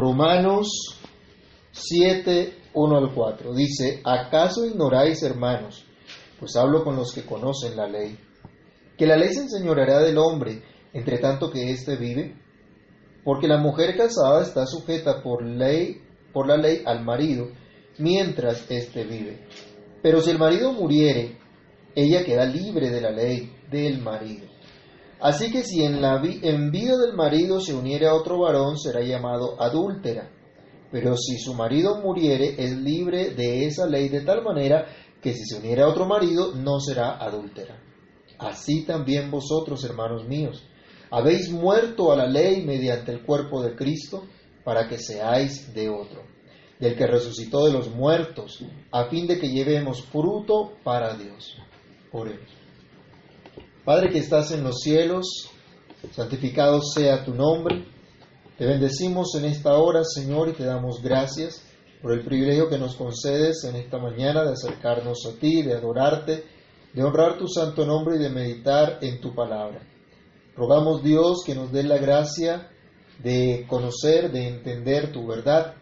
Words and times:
Romanos 0.00 0.98
7, 1.72 2.54
1 2.72 2.96
al 2.96 3.12
4. 3.12 3.54
Dice, 3.54 4.00
¿acaso 4.02 4.64
ignoráis, 4.64 5.22
hermanos? 5.22 5.84
Pues 6.38 6.56
hablo 6.56 6.82
con 6.84 6.96
los 6.96 7.12
que 7.12 7.26
conocen 7.26 7.76
la 7.76 7.86
ley. 7.86 8.18
Que 8.96 9.04
la 9.04 9.18
ley 9.18 9.28
se 9.34 9.42
enseñoreará 9.42 10.00
del 10.00 10.16
hombre, 10.16 10.62
entre 10.94 11.18
tanto 11.18 11.50
que 11.50 11.70
éste 11.70 11.96
vive. 11.96 12.34
Porque 13.24 13.46
la 13.46 13.58
mujer 13.58 13.94
casada 13.94 14.40
está 14.40 14.64
sujeta 14.64 15.22
por 15.22 15.44
ley, 15.44 16.00
por 16.32 16.48
la 16.48 16.56
ley 16.56 16.82
al 16.86 17.04
marido, 17.04 17.48
mientras 17.98 18.70
éste 18.70 19.04
vive. 19.04 19.46
Pero 20.02 20.22
si 20.22 20.30
el 20.30 20.38
marido 20.38 20.72
muriere, 20.72 21.36
ella 21.94 22.24
queda 22.24 22.46
libre 22.46 22.88
de 22.88 23.02
la 23.02 23.10
ley 23.10 23.52
del 23.70 24.00
marido. 24.00 24.49
Así 25.20 25.52
que 25.52 25.62
si 25.62 25.84
en, 25.84 26.00
la 26.00 26.18
del 26.18 27.12
marido 27.14 27.60
se 27.60 27.74
uniere 27.74 28.06
a 28.06 28.14
otro 28.14 28.38
varón, 28.38 28.78
será 28.78 29.02
llamado 29.02 29.60
adúltera. 29.60 30.30
Pero 30.90 31.16
si 31.16 31.38
su 31.38 31.54
marido 31.54 32.00
muriere, 32.00 32.54
es 32.58 32.76
libre 32.76 33.30
de 33.30 33.66
esa 33.66 33.86
ley 33.86 34.08
de 34.08 34.22
tal 34.22 34.42
manera 34.42 34.86
que 35.20 35.34
si 35.34 35.44
se 35.44 35.58
uniere 35.58 35.82
a 35.82 35.88
otro 35.88 36.06
marido, 36.06 36.54
no 36.54 36.80
será 36.80 37.18
adúltera. 37.18 37.78
Así 38.38 38.84
también 38.86 39.30
vosotros, 39.30 39.84
hermanos 39.84 40.26
míos, 40.26 40.64
habéis 41.10 41.50
muerto 41.50 42.12
a 42.12 42.16
la 42.16 42.26
ley 42.26 42.64
mediante 42.64 43.12
el 43.12 43.22
cuerpo 43.22 43.62
de 43.62 43.76
Cristo, 43.76 44.24
para 44.64 44.88
que 44.88 44.98
seáis 44.98 45.74
de 45.74 45.90
otro, 45.90 46.22
del 46.78 46.96
que 46.96 47.06
resucitó 47.06 47.66
de 47.66 47.72
los 47.72 47.90
muertos, 47.90 48.64
a 48.90 49.04
fin 49.04 49.26
de 49.26 49.38
que 49.38 49.50
llevemos 49.50 50.02
fruto 50.02 50.72
para 50.82 51.14
Dios. 51.14 51.56
Oremos. 52.12 52.59
Padre 53.90 54.10
que 54.10 54.18
estás 54.18 54.52
en 54.52 54.62
los 54.62 54.82
cielos, 54.82 55.50
santificado 56.12 56.80
sea 56.80 57.24
tu 57.24 57.34
nombre. 57.34 57.86
Te 58.56 58.64
bendecimos 58.64 59.34
en 59.34 59.46
esta 59.46 59.74
hora, 59.74 60.04
Señor, 60.04 60.48
y 60.48 60.52
te 60.52 60.62
damos 60.62 61.02
gracias 61.02 61.60
por 62.00 62.12
el 62.12 62.24
privilegio 62.24 62.68
que 62.68 62.78
nos 62.78 62.94
concedes 62.94 63.64
en 63.64 63.74
esta 63.74 63.98
mañana 63.98 64.44
de 64.44 64.52
acercarnos 64.52 65.26
a 65.26 65.40
ti, 65.40 65.62
de 65.62 65.74
adorarte, 65.74 66.44
de 66.94 67.02
honrar 67.02 67.36
tu 67.36 67.48
santo 67.48 67.84
nombre 67.84 68.14
y 68.14 68.20
de 68.20 68.30
meditar 68.30 68.98
en 69.02 69.20
tu 69.20 69.34
palabra. 69.34 69.80
Rogamos 70.54 71.02
Dios 71.02 71.42
que 71.44 71.56
nos 71.56 71.72
dé 71.72 71.82
la 71.82 71.98
gracia 71.98 72.70
de 73.18 73.66
conocer, 73.68 74.30
de 74.30 74.46
entender 74.46 75.10
tu 75.10 75.26
verdad, 75.26 75.74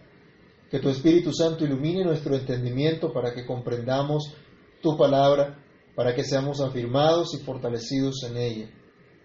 que 0.70 0.78
tu 0.78 0.88
Espíritu 0.88 1.30
Santo 1.34 1.66
ilumine 1.66 2.04
nuestro 2.04 2.34
entendimiento 2.34 3.12
para 3.12 3.34
que 3.34 3.44
comprendamos 3.44 4.32
tu 4.80 4.96
palabra, 4.96 5.58
para 5.98 6.14
que 6.14 6.22
seamos 6.22 6.60
afirmados 6.60 7.34
y 7.34 7.38
fortalecidos 7.38 8.22
en 8.22 8.36
ella. 8.36 8.70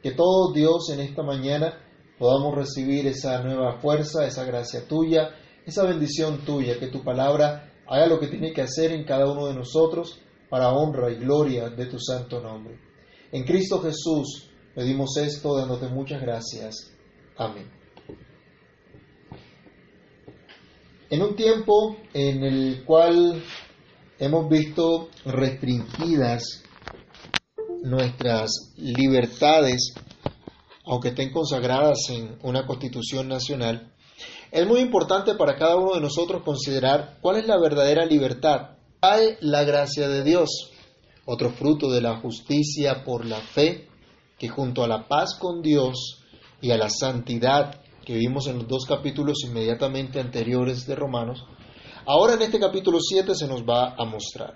Que 0.02 0.10
todo 0.10 0.52
Dios 0.54 0.90
en 0.92 1.02
esta 1.02 1.22
mañana 1.22 1.78
podamos 2.18 2.56
recibir 2.56 3.06
esa 3.06 3.44
nueva 3.44 3.80
fuerza, 3.80 4.26
esa 4.26 4.44
gracia 4.44 4.88
tuya, 4.88 5.36
esa 5.68 5.84
bendición 5.84 6.44
tuya, 6.44 6.80
que 6.80 6.88
tu 6.88 7.04
palabra 7.04 7.72
haga 7.86 8.08
lo 8.08 8.20
que 8.20 8.26
tiene 8.26 8.54
que 8.54 8.64
hacer 8.64 8.92
en 8.92 9.06
cada 9.06 9.32
uno 9.32 9.46
de 9.46 9.54
nosotros 9.54 10.20
para 10.50 10.74
honra 10.74 11.12
y 11.12 11.18
gloria 11.18 11.70
de 11.70 11.86
tu 11.86 12.00
santo 12.00 12.42
nombre. 12.42 12.80
En 13.32 13.44
Cristo 13.44 13.80
Jesús 13.80 14.50
pedimos 14.74 15.16
esto 15.18 15.56
dándote 15.56 15.90
muchas 15.90 16.24
gracias. 16.24 16.92
Amén. 17.38 17.70
En 21.12 21.22
un 21.22 21.36
tiempo 21.36 21.98
en 22.16 22.44
el 22.44 22.84
cual 22.84 23.44
hemos 24.20 24.50
visto 24.50 25.10
restringidas 25.26 26.64
nuestras 27.84 28.74
libertades, 28.78 29.94
aunque 30.86 31.10
estén 31.10 31.32
consagradas 31.32 32.10
en 32.10 32.38
una 32.44 32.66
constitución 32.66 33.28
nacional, 33.28 33.94
es 34.52 34.68
muy 34.68 34.82
importante 34.82 35.34
para 35.34 35.58
cada 35.58 35.78
uno 35.78 35.96
de 35.96 36.02
nosotros 36.02 36.44
considerar 36.44 37.18
cuál 37.22 37.38
es 37.38 37.48
la 37.48 37.60
verdadera 37.60 38.06
libertad. 38.06 38.78
Hay 39.02 39.36
la 39.42 39.64
gracia 39.64 40.08
de 40.08 40.24
Dios, 40.24 40.72
otro 41.26 41.50
fruto 41.50 41.90
de 41.90 42.02
la 42.02 42.18
justicia 42.18 43.04
por 43.04 43.26
la 43.26 43.42
fe, 43.42 43.88
que 44.38 44.50
junto 44.50 44.84
a 44.84 44.88
la 44.88 45.08
paz 45.08 45.38
con 45.40 45.62
Dios 45.62 46.24
y 46.62 46.72
a 46.72 46.78
la 46.78 46.90
santidad 46.90 47.82
que 48.06 48.16
vimos 48.16 48.48
en 48.48 48.58
los 48.60 48.68
dos 48.68 48.86
capítulos 48.86 49.44
inmediatamente 49.44 50.20
anteriores 50.20 50.86
de 50.86 50.96
Romanos, 50.96 51.44
ahora 52.06 52.34
en 52.34 52.42
este 52.42 52.60
capítulo 52.60 53.00
7 53.00 53.36
se 53.36 53.48
nos 53.48 53.64
va 53.64 53.96
a 53.98 54.06
mostrar. 54.06 54.56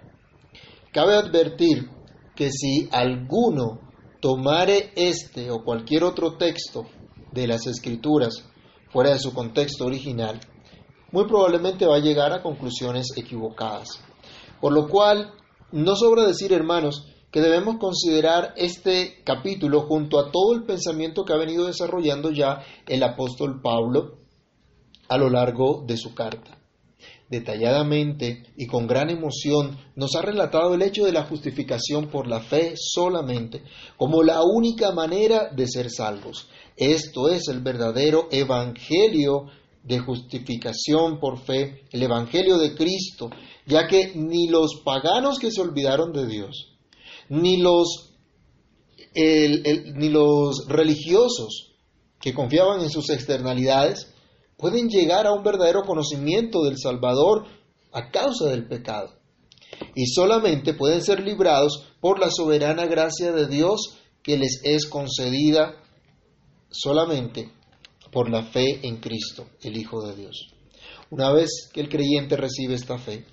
Cabe 0.91 1.15
advertir 1.15 1.89
que 2.35 2.51
si 2.51 2.87
alguno 2.91 3.79
tomare 4.19 4.91
este 4.95 5.51
o 5.51 5.63
cualquier 5.63 6.03
otro 6.03 6.37
texto 6.37 6.85
de 7.31 7.47
las 7.47 7.67
escrituras 7.67 8.45
fuera 8.89 9.11
de 9.11 9.19
su 9.19 9.33
contexto 9.33 9.85
original, 9.85 10.39
muy 11.11 11.25
probablemente 11.25 11.85
va 11.85 11.97
a 11.97 12.01
llegar 12.01 12.33
a 12.33 12.41
conclusiones 12.41 13.07
equivocadas. 13.15 14.01
Por 14.59 14.73
lo 14.73 14.87
cual, 14.87 15.33
no 15.71 15.95
sobra 15.95 16.25
decir, 16.25 16.51
hermanos, 16.51 17.05
que 17.31 17.41
debemos 17.41 17.77
considerar 17.77 18.53
este 18.55 19.21
capítulo 19.23 19.81
junto 19.81 20.19
a 20.19 20.31
todo 20.31 20.55
el 20.55 20.63
pensamiento 20.63 21.25
que 21.25 21.33
ha 21.33 21.37
venido 21.37 21.65
desarrollando 21.65 22.31
ya 22.31 22.63
el 22.87 23.03
apóstol 23.03 23.61
Pablo 23.61 24.17
a 25.09 25.17
lo 25.17 25.29
largo 25.29 25.83
de 25.85 25.97
su 25.97 26.13
carta. 26.13 26.57
Detalladamente 27.29 28.53
y 28.55 28.67
con 28.67 28.87
gran 28.87 29.09
emoción 29.09 29.77
nos 29.95 30.15
ha 30.15 30.21
relatado 30.21 30.73
el 30.73 30.81
hecho 30.81 31.03
de 31.03 31.11
la 31.11 31.23
justificación 31.23 32.09
por 32.09 32.25
la 32.25 32.39
fe 32.39 32.75
solamente 32.77 33.63
como 33.97 34.23
la 34.23 34.41
única 34.43 34.93
manera 34.93 35.49
de 35.53 35.67
ser 35.67 35.89
salvos. 35.89 36.47
Esto 36.77 37.27
es 37.27 37.49
el 37.49 37.59
verdadero 37.61 38.29
evangelio 38.31 39.47
de 39.83 39.99
justificación 39.99 41.19
por 41.19 41.39
fe, 41.39 41.85
el 41.91 42.03
evangelio 42.03 42.57
de 42.57 42.75
Cristo, 42.75 43.29
ya 43.65 43.87
que 43.87 44.13
ni 44.15 44.47
los 44.47 44.81
paganos 44.85 45.37
que 45.39 45.51
se 45.51 45.61
olvidaron 45.61 46.13
de 46.13 46.27
Dios, 46.27 46.77
ni 47.29 47.57
los, 47.57 48.13
ni 49.15 50.09
los 50.09 50.65
religiosos 50.67 51.73
que 52.21 52.33
confiaban 52.33 52.81
en 52.81 52.89
sus 52.89 53.09
externalidades 53.09 54.13
pueden 54.57 54.89
llegar 54.89 55.27
a 55.27 55.33
un 55.33 55.43
verdadero 55.43 55.83
conocimiento 55.83 56.63
del 56.63 56.77
Salvador 56.77 57.45
a 57.91 58.09
causa 58.09 58.45
del 58.45 58.67
pecado. 58.67 59.13
Y 59.95 60.07
solamente 60.07 60.73
pueden 60.73 61.01
ser 61.01 61.21
librados 61.21 61.87
por 62.01 62.19
la 62.19 62.31
soberana 62.31 62.85
gracia 62.85 63.31
de 63.31 63.47
Dios 63.47 63.97
que 64.23 64.37
les 64.37 64.61
es 64.63 64.87
concedida 64.87 65.75
solamente 66.69 67.51
por 68.11 68.29
la 68.29 68.43
fe 68.43 68.79
en 68.83 68.97
Cristo, 68.97 69.47
el 69.61 69.77
Hijo 69.77 70.01
de 70.01 70.15
Dios. 70.15 70.53
Una 71.09 71.31
vez 71.31 71.69
que 71.71 71.81
el 71.81 71.89
creyente 71.89 72.35
recibe 72.35 72.73
esta 72.73 72.97
fe, 72.97 73.25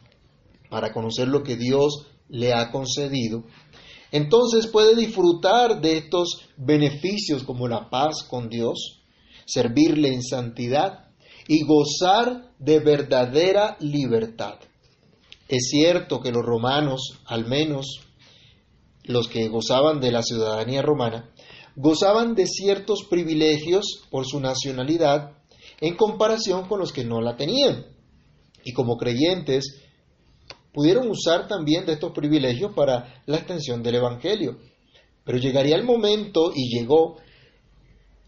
para 0.68 0.92
conocer 0.92 1.28
lo 1.28 1.42
que 1.42 1.56
Dios 1.56 2.06
le 2.28 2.52
ha 2.52 2.70
concedido, 2.70 3.44
entonces 4.10 4.66
puede 4.66 4.94
disfrutar 4.94 5.80
de 5.80 5.98
estos 5.98 6.48
beneficios 6.56 7.42
como 7.42 7.66
la 7.66 7.90
paz 7.90 8.22
con 8.22 8.48
Dios, 8.48 9.02
servirle 9.46 10.08
en 10.08 10.22
santidad 10.22 11.03
y 11.49 11.65
gozar 11.65 12.50
de 12.59 12.81
verdadera 12.81 13.77
libertad. 13.81 14.59
Es 15.49 15.69
cierto 15.71 16.21
que 16.21 16.32
los 16.32 16.44
romanos, 16.44 17.21
al 17.27 17.47
menos 17.47 18.00
los 19.05 19.28
que 19.28 19.49
gozaban 19.49 20.00
de 20.00 20.10
la 20.10 20.22
ciudadanía 20.22 20.82
romana, 20.82 21.31
gozaban 21.77 22.34
de 22.34 22.47
ciertos 22.47 23.05
privilegios 23.05 24.03
por 24.10 24.27
su 24.27 24.41
nacionalidad 24.41 25.32
en 25.81 25.97
comparación 25.97 26.66
con 26.69 26.78
los 26.78 26.93
que 26.93 27.05
no 27.05 27.21
la 27.21 27.37
tenían. 27.37 27.87
Y 28.65 28.72
como 28.72 28.97
creyentes 28.97 29.82
pudieron 30.72 31.09
usar 31.11 31.47
también 31.47 31.84
de 31.84 31.93
estos 31.93 32.12
privilegios 32.12 32.72
para 32.75 33.22
la 33.26 33.37
extensión 33.37 33.82
del 33.82 33.97
Evangelio. 33.97 34.59
Pero 35.25 35.38
llegaría 35.38 35.76
el 35.76 35.84
momento, 35.84 36.53
y 36.55 36.76
llegó, 36.76 37.16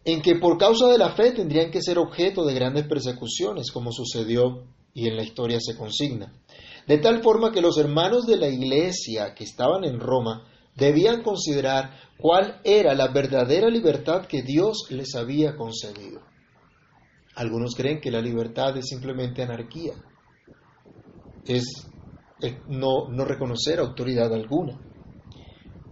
en 0.07 0.23
que 0.23 0.37
por 0.37 0.57
causa 0.57 0.87
de 0.87 0.99
la 0.99 1.17
fe 1.17 1.33
tendrían 1.33 1.73
que 1.73 1.83
ser 1.83 1.99
objeto 1.99 2.47
de 2.47 2.55
grandes 2.55 2.87
persecuciones, 2.87 3.73
como 3.73 3.91
sucedió 3.91 4.63
y 4.95 5.09
en 5.09 5.17
la 5.17 5.25
historia 5.25 5.59
se 5.61 5.77
consigna. 5.77 6.33
De 6.87 6.99
tal 6.99 7.25
forma 7.25 7.51
que 7.51 7.61
los 7.61 7.77
hermanos 7.77 8.25
de 8.25 8.37
la 8.37 8.47
iglesia 8.47 9.35
que 9.35 9.43
estaban 9.43 9.83
en 9.83 9.99
Roma 9.99 10.47
debían 10.77 11.25
considerar 11.25 11.99
cuál 12.19 12.61
era 12.63 12.95
la 12.95 13.09
verdadera 13.09 13.69
libertad 13.69 14.27
que 14.27 14.43
Dios 14.43 14.87
les 14.91 15.17
había 15.17 15.57
concedido. 15.57 16.21
Algunos 17.35 17.75
creen 17.75 18.01
que 18.01 18.13
la 18.13 18.21
libertad 18.21 18.77
es 18.77 18.87
simplemente 18.87 19.43
anarquía, 19.43 19.95
es 21.45 21.65
no, 22.69 23.09
no 23.09 23.25
reconocer 23.25 23.81
autoridad 23.81 24.33
alguna. 24.33 24.79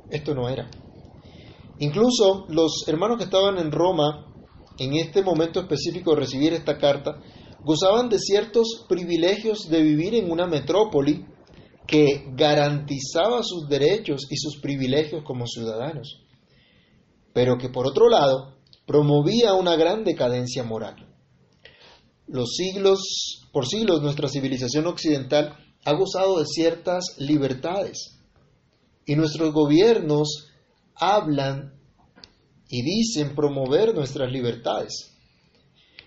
Esto 0.08 0.36
no 0.36 0.48
era. 0.48 0.70
Incluso 1.78 2.46
los 2.48 2.84
hermanos 2.86 3.18
que 3.18 3.24
estaban 3.24 3.58
en 3.58 3.72
Roma, 3.72 4.26
en 4.78 4.94
este 4.94 5.22
momento 5.22 5.60
específico 5.60 6.10
de 6.10 6.20
recibir 6.20 6.52
esta 6.52 6.78
carta, 6.78 7.20
gozaban 7.64 8.08
de 8.08 8.18
ciertos 8.18 8.84
privilegios 8.88 9.68
de 9.68 9.82
vivir 9.82 10.14
en 10.14 10.30
una 10.30 10.46
metrópoli 10.46 11.24
que 11.86 12.26
garantizaba 12.32 13.42
sus 13.42 13.68
derechos 13.68 14.26
y 14.30 14.36
sus 14.36 14.60
privilegios 14.60 15.22
como 15.24 15.46
ciudadanos, 15.46 16.22
pero 17.32 17.58
que 17.58 17.68
por 17.68 17.86
otro 17.86 18.08
lado 18.08 18.54
promovía 18.86 19.54
una 19.54 19.76
gran 19.76 20.04
decadencia 20.04 20.62
moral. 20.62 21.10
los 22.26 22.54
siglos, 22.54 23.48
por 23.52 23.66
siglos 23.66 24.00
nuestra 24.00 24.28
civilización 24.28 24.86
occidental 24.86 25.56
ha 25.84 25.92
gozado 25.94 26.38
de 26.38 26.46
ciertas 26.46 27.04
libertades 27.18 28.18
y 29.04 29.14
nuestros 29.16 29.52
gobiernos 29.52 30.48
hablan 30.96 31.74
y 32.68 32.82
dicen 32.82 33.34
promover 33.34 33.94
nuestras 33.94 34.30
libertades. 34.30 35.14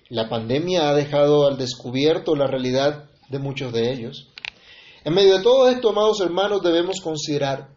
La 0.10 0.30
pandemia 0.30 0.90
ha 0.90 0.96
dejado 0.96 1.48
al 1.48 1.58
descubierto 1.58 2.36
la 2.36 2.48
realidad 2.48 3.10
de 3.30 3.40
muchos 3.40 3.74
de 3.74 3.92
ellos. 3.92 4.30
En 5.04 5.14
medio 5.14 5.38
de 5.38 5.44
todo 5.44 5.70
esto, 5.70 5.90
amados 5.90 6.22
hermanos, 6.22 6.64
debemos 6.64 7.02
considerar 7.02 7.70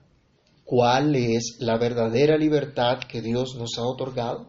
cuál 0.65 1.17
es 1.17 1.57
la 1.59 1.77
verdadera 1.79 2.37
libertad 2.37 3.01
que 3.01 3.21
Dios 3.21 3.57
nos 3.57 3.77
ha 3.79 3.83
otorgado. 3.83 4.47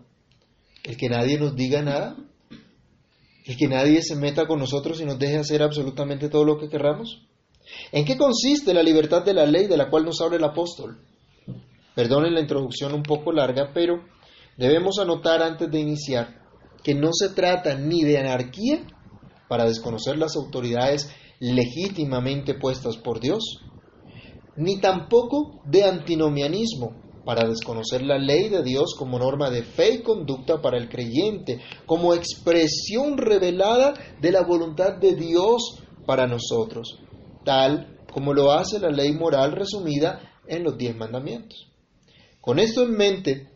El 0.84 0.98
que 0.98 1.10
nadie 1.10 1.40
nos 1.40 1.56
diga 1.56 1.82
nada, 1.82 2.16
el 3.46 3.58
que 3.58 3.68
nadie 3.68 4.02
se 4.02 4.16
meta 4.16 4.48
con 4.48 4.60
nosotros 4.60 5.02
y 5.02 5.06
nos 5.06 5.20
deje 5.20 5.38
hacer 5.38 5.64
absolutamente 5.64 6.30
todo 6.30 6.46
lo 6.46 6.60
que 6.60 6.70
querramos. 6.70 7.28
¿En 7.92 8.06
qué 8.06 8.18
consiste 8.18 8.74
la 8.74 8.84
libertad 8.84 9.24
de 9.24 9.34
la 9.34 9.46
ley 9.46 9.68
de 9.68 9.78
la 9.78 9.90
cual 9.90 10.06
nos 10.06 10.22
habla 10.22 10.38
el 10.38 10.44
apóstol? 10.44 11.00
Perdonen 11.96 12.34
la 12.34 12.42
introducción 12.42 12.94
un 12.94 13.04
poco 13.04 13.32
larga, 13.32 13.72
pero 13.74 14.04
debemos 14.58 15.00
anotar 15.00 15.42
antes 15.42 15.70
de 15.70 15.80
iniciar 15.80 16.42
que 16.84 16.96
no 16.96 17.10
se 17.14 17.30
trata 17.30 17.76
ni 17.76 18.04
de 18.04 18.18
anarquía 18.18 18.86
para 19.48 19.66
desconocer 19.66 20.18
las 20.18 20.36
autoridades 20.36 21.14
legítimamente 21.40 22.54
puestas 22.54 22.98
por 22.98 23.20
Dios, 23.20 23.44
ni 24.56 24.80
tampoco 24.80 25.62
de 25.66 25.84
antinomianismo 25.84 26.96
para 27.26 27.48
desconocer 27.48 28.02
la 28.02 28.18
ley 28.18 28.50
de 28.50 28.64
Dios 28.64 28.96
como 28.98 29.20
norma 29.20 29.50
de 29.50 29.64
fe 29.64 29.96
y 29.96 30.02
conducta 30.02 30.62
para 30.62 30.78
el 30.78 30.90
creyente, 30.90 31.62
como 31.86 32.14
expresión 32.14 33.18
revelada 33.18 33.94
de 34.20 34.32
la 34.32 34.44
voluntad 34.44 34.98
de 34.98 35.16
Dios 35.16 35.84
para 36.06 36.28
nosotros, 36.28 37.00
tal 37.44 38.00
como 38.12 38.34
lo 38.34 38.52
hace 38.52 38.80
la 38.80 38.90
ley 38.90 39.14
moral 39.14 39.52
resumida 39.52 40.22
en 40.48 40.64
los 40.64 40.78
diez 40.78 40.96
mandamientos. 40.96 41.71
Con 42.42 42.58
esto 42.58 42.84
en 42.84 42.92
mente, 42.92 43.50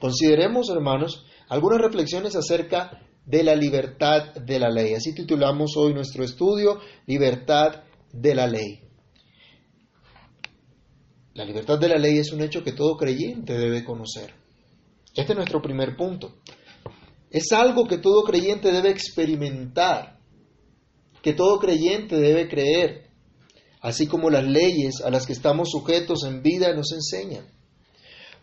consideremos, 0.00 0.70
hermanos, 0.70 1.26
algunas 1.48 1.80
reflexiones 1.80 2.34
acerca 2.34 3.02
de 3.26 3.42
la 3.42 3.54
libertad 3.54 4.34
de 4.34 4.58
la 4.58 4.70
ley. 4.70 4.94
Así 4.94 5.14
titulamos 5.14 5.76
hoy 5.76 5.92
nuestro 5.92 6.24
estudio, 6.24 6.80
Libertad 7.06 7.84
de 8.12 8.34
la 8.34 8.46
ley. 8.46 8.80
La 11.34 11.44
libertad 11.44 11.78
de 11.78 11.88
la 11.88 11.98
ley 11.98 12.16
es 12.16 12.32
un 12.32 12.40
hecho 12.40 12.64
que 12.64 12.72
todo 12.72 12.96
creyente 12.96 13.52
debe 13.58 13.84
conocer. 13.84 14.32
Este 15.14 15.32
es 15.32 15.36
nuestro 15.36 15.60
primer 15.60 15.94
punto. 15.96 16.36
Es 17.30 17.52
algo 17.52 17.86
que 17.86 17.98
todo 17.98 18.22
creyente 18.22 18.72
debe 18.72 18.88
experimentar, 18.88 20.18
que 21.20 21.34
todo 21.34 21.58
creyente 21.58 22.16
debe 22.16 22.48
creer, 22.48 23.10
así 23.82 24.06
como 24.06 24.30
las 24.30 24.44
leyes 24.44 25.02
a 25.04 25.10
las 25.10 25.26
que 25.26 25.34
estamos 25.34 25.70
sujetos 25.70 26.24
en 26.24 26.42
vida 26.42 26.72
nos 26.74 26.92
enseñan. 26.92 27.55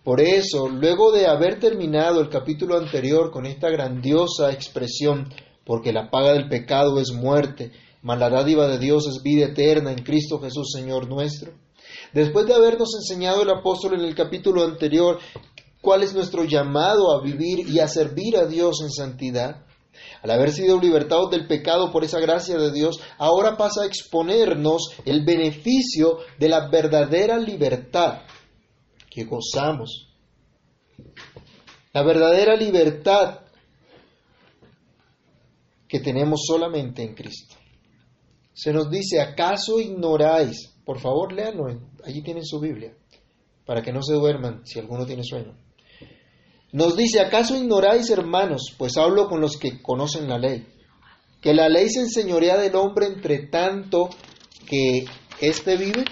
Por 0.03 0.19
eso, 0.19 0.67
luego 0.67 1.11
de 1.11 1.27
haber 1.27 1.59
terminado 1.59 2.19
el 2.19 2.29
capítulo 2.29 2.77
anterior 2.77 3.31
con 3.31 3.45
esta 3.45 3.69
grandiosa 3.69 4.51
expresión, 4.51 5.33
porque 5.65 5.93
la 5.93 6.09
paga 6.09 6.33
del 6.33 6.49
pecado 6.49 6.99
es 6.99 7.13
muerte, 7.13 7.71
mas 8.01 8.19
la 8.19 8.29
dádiva 8.29 8.67
de 8.67 8.79
Dios 8.79 9.07
es 9.07 9.23
vida 9.23 9.45
eterna 9.45 9.91
en 9.91 10.03
Cristo 10.03 10.39
Jesús 10.39 10.71
Señor 10.73 11.07
nuestro, 11.07 11.53
Después 12.11 12.45
de 12.45 12.53
habernos 12.53 12.93
enseñado 12.95 13.41
el 13.41 13.49
apóstol 13.49 13.95
en 13.95 14.01
el 14.01 14.15
capítulo 14.15 14.63
anterior 14.63 15.19
cuál 15.81 16.03
es 16.03 16.13
nuestro 16.13 16.43
llamado 16.43 17.11
a 17.11 17.21
vivir 17.21 17.67
y 17.67 17.79
a 17.79 17.87
servir 17.87 18.37
a 18.37 18.45
Dios 18.45 18.81
en 18.81 18.91
santidad, 18.91 19.65
al 20.21 20.31
haber 20.31 20.51
sido 20.51 20.79
libertados 20.79 21.29
del 21.31 21.47
pecado 21.47 21.91
por 21.91 22.03
esa 22.03 22.19
gracia 22.19 22.57
de 22.57 22.71
Dios, 22.71 22.99
ahora 23.17 23.57
pasa 23.57 23.83
a 23.83 23.85
exponernos 23.85 24.91
el 25.05 25.23
beneficio 25.25 26.19
de 26.39 26.49
la 26.49 26.69
verdadera 26.69 27.37
libertad 27.37 28.21
que 29.13 29.25
gozamos. 29.25 30.13
La 31.93 32.03
verdadera 32.03 32.55
libertad 32.55 33.41
que 35.87 35.99
tenemos 35.99 36.41
solamente 36.47 37.03
en 37.03 37.13
Cristo. 37.13 37.55
Se 38.53 38.73
nos 38.73 38.89
dice, 38.89 39.21
¿acaso 39.21 39.79
ignoráis 39.79 40.73
por 40.85 40.99
favor, 40.99 41.31
léanlo, 41.31 41.67
allí 42.03 42.21
tienen 42.21 42.45
su 42.45 42.59
Biblia, 42.59 42.93
para 43.65 43.81
que 43.81 43.93
no 43.93 44.01
se 44.01 44.13
duerman 44.13 44.65
si 44.65 44.79
alguno 44.79 45.05
tiene 45.05 45.23
sueño. 45.23 45.55
Nos 46.73 46.97
dice, 46.97 47.21
¿acaso 47.21 47.55
ignoráis, 47.55 48.09
hermanos, 48.09 48.73
pues 48.77 48.97
hablo 48.97 49.29
con 49.29 49.39
los 49.39 49.57
que 49.57 49.81
conocen 49.81 50.27
la 50.27 50.37
ley, 50.37 50.67
que 51.39 51.53
la 51.53 51.69
ley 51.69 51.89
se 51.89 52.01
enseñorea 52.01 52.57
del 52.57 52.75
hombre 52.75 53.05
entre 53.07 53.47
tanto 53.47 54.09
que 54.67 55.05
éste 55.39 55.77
vive? 55.77 56.03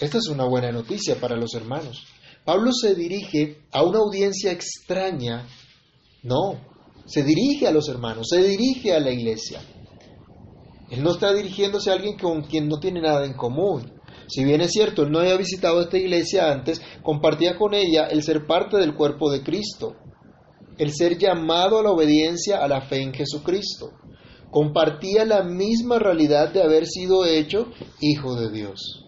Esta 0.00 0.18
es 0.18 0.28
una 0.28 0.44
buena 0.44 0.72
noticia 0.72 1.14
para 1.20 1.36
los 1.36 1.54
hermanos. 1.54 2.04
Pablo 2.44 2.72
se 2.72 2.94
dirige 2.94 3.58
a 3.70 3.84
una 3.84 4.00
audiencia 4.00 4.50
extraña. 4.50 5.46
No, 6.22 6.60
se 7.06 7.22
dirige 7.22 7.68
a 7.68 7.70
los 7.70 7.88
hermanos, 7.88 8.26
se 8.28 8.42
dirige 8.42 8.92
a 8.92 9.00
la 9.00 9.10
iglesia. 9.10 9.60
Él 10.90 11.02
no 11.02 11.12
está 11.12 11.32
dirigiéndose 11.32 11.90
a 11.90 11.94
alguien 11.94 12.18
con 12.18 12.42
quien 12.42 12.68
no 12.68 12.80
tiene 12.80 13.00
nada 13.00 13.24
en 13.24 13.34
común. 13.34 13.92
Si 14.26 14.44
bien 14.44 14.60
es 14.60 14.72
cierto, 14.72 15.02
él 15.02 15.12
no 15.12 15.20
había 15.20 15.36
visitado 15.36 15.80
esta 15.80 15.98
iglesia 15.98 16.50
antes, 16.50 16.80
compartía 17.02 17.56
con 17.56 17.72
ella 17.74 18.06
el 18.06 18.22
ser 18.22 18.46
parte 18.46 18.78
del 18.78 18.94
cuerpo 18.94 19.30
de 19.30 19.42
Cristo, 19.42 19.96
el 20.76 20.92
ser 20.92 21.18
llamado 21.18 21.78
a 21.78 21.82
la 21.82 21.90
obediencia 21.90 22.64
a 22.64 22.68
la 22.68 22.80
fe 22.80 23.02
en 23.02 23.12
Jesucristo. 23.12 23.92
Compartía 24.50 25.24
la 25.24 25.42
misma 25.42 25.98
realidad 25.98 26.52
de 26.52 26.62
haber 26.62 26.86
sido 26.86 27.26
hecho 27.26 27.68
hijo 28.00 28.34
de 28.36 28.50
Dios. 28.50 29.03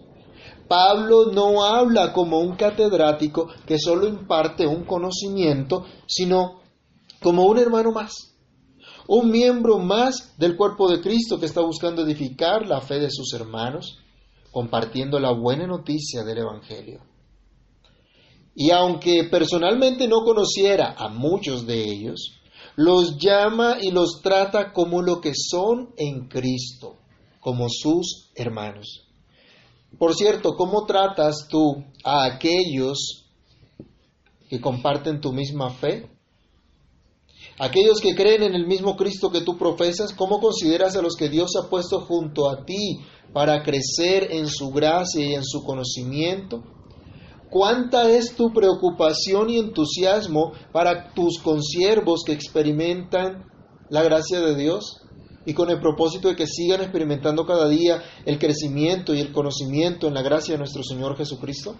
Pablo 0.68 1.32
no 1.32 1.64
habla 1.64 2.12
como 2.12 2.40
un 2.40 2.56
catedrático 2.56 3.48
que 3.66 3.78
solo 3.78 4.06
imparte 4.06 4.66
un 4.66 4.84
conocimiento, 4.84 5.84
sino 6.06 6.60
como 7.20 7.46
un 7.46 7.58
hermano 7.58 7.92
más 7.92 8.36
un 9.08 9.30
miembro 9.30 9.78
más 9.78 10.34
del 10.36 10.56
cuerpo 10.56 10.90
de 10.90 11.00
Cristo 11.00 11.38
que 11.38 11.46
está 11.46 11.60
buscando 11.60 12.02
edificar 12.02 12.66
la 12.66 12.80
fe 12.80 12.98
de 12.98 13.10
sus 13.10 13.32
hermanos, 13.34 13.98
compartiendo 14.50 15.20
la 15.20 15.32
buena 15.32 15.66
noticia 15.66 16.24
del 16.24 16.38
Evangelio. 16.38 17.00
Y 18.54 18.70
aunque 18.70 19.24
personalmente 19.30 20.08
no 20.08 20.24
conociera 20.24 20.94
a 20.96 21.08
muchos 21.08 21.66
de 21.66 21.84
ellos, 21.84 22.40
los 22.74 23.18
llama 23.18 23.76
y 23.80 23.90
los 23.90 24.20
trata 24.22 24.72
como 24.72 25.02
lo 25.02 25.20
que 25.20 25.32
son 25.34 25.90
en 25.96 26.26
Cristo, 26.28 26.96
como 27.40 27.66
sus 27.68 28.30
hermanos. 28.34 29.05
Por 29.98 30.14
cierto, 30.14 30.56
¿cómo 30.56 30.84
tratas 30.84 31.46
tú 31.48 31.84
a 32.04 32.24
aquellos 32.24 33.24
que 34.48 34.60
comparten 34.60 35.20
tu 35.20 35.32
misma 35.32 35.70
fe? 35.70 36.10
Aquellos 37.58 38.00
que 38.00 38.14
creen 38.14 38.42
en 38.42 38.54
el 38.54 38.66
mismo 38.66 38.96
Cristo 38.96 39.30
que 39.30 39.40
tú 39.40 39.56
profesas, 39.56 40.12
¿cómo 40.12 40.40
consideras 40.40 40.94
a 40.96 41.02
los 41.02 41.16
que 41.16 41.30
Dios 41.30 41.52
ha 41.56 41.70
puesto 41.70 42.00
junto 42.00 42.50
a 42.50 42.66
ti 42.66 43.00
para 43.32 43.62
crecer 43.62 44.28
en 44.32 44.48
su 44.48 44.70
gracia 44.70 45.24
y 45.24 45.34
en 45.34 45.44
su 45.44 45.64
conocimiento? 45.64 46.62
¿Cuánta 47.48 48.10
es 48.10 48.36
tu 48.36 48.52
preocupación 48.52 49.48
y 49.48 49.58
entusiasmo 49.58 50.52
para 50.72 51.14
tus 51.14 51.38
consiervos 51.38 52.22
que 52.26 52.32
experimentan 52.32 53.46
la 53.88 54.02
gracia 54.02 54.40
de 54.40 54.56
Dios? 54.56 55.00
Y 55.46 55.54
con 55.54 55.70
el 55.70 55.80
propósito 55.80 56.28
de 56.28 56.36
que 56.36 56.46
sigan 56.46 56.82
experimentando 56.82 57.46
cada 57.46 57.68
día 57.68 58.02
el 58.24 58.38
crecimiento 58.38 59.14
y 59.14 59.20
el 59.20 59.32
conocimiento 59.32 60.08
en 60.08 60.14
la 60.14 60.22
gracia 60.22 60.54
de 60.54 60.58
nuestro 60.58 60.82
Señor 60.82 61.16
Jesucristo. 61.16 61.76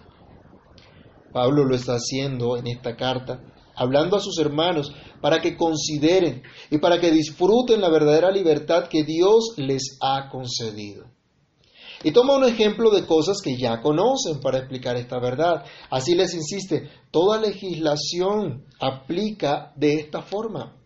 Pablo 1.32 1.64
lo 1.64 1.74
está 1.74 1.94
haciendo 1.94 2.56
en 2.56 2.68
esta 2.68 2.96
carta 2.96 3.42
hablando 3.76 4.16
a 4.16 4.20
sus 4.20 4.38
hermanos, 4.38 4.92
para 5.20 5.40
que 5.40 5.56
consideren 5.56 6.42
y 6.70 6.78
para 6.78 6.98
que 6.98 7.10
disfruten 7.10 7.80
la 7.80 7.90
verdadera 7.90 8.30
libertad 8.30 8.88
que 8.88 9.04
Dios 9.04 9.54
les 9.56 9.98
ha 10.00 10.28
concedido. 10.30 11.04
Y 12.02 12.12
toma 12.12 12.36
un 12.36 12.44
ejemplo 12.44 12.90
de 12.90 13.06
cosas 13.06 13.40
que 13.42 13.56
ya 13.56 13.80
conocen 13.80 14.40
para 14.40 14.58
explicar 14.58 14.96
esta 14.96 15.18
verdad. 15.18 15.64
Así 15.90 16.14
les 16.14 16.34
insiste, 16.34 16.90
toda 17.10 17.40
legislación 17.40 18.64
aplica 18.80 19.72
de 19.76 19.94
esta 19.94 20.22
forma. 20.22 20.76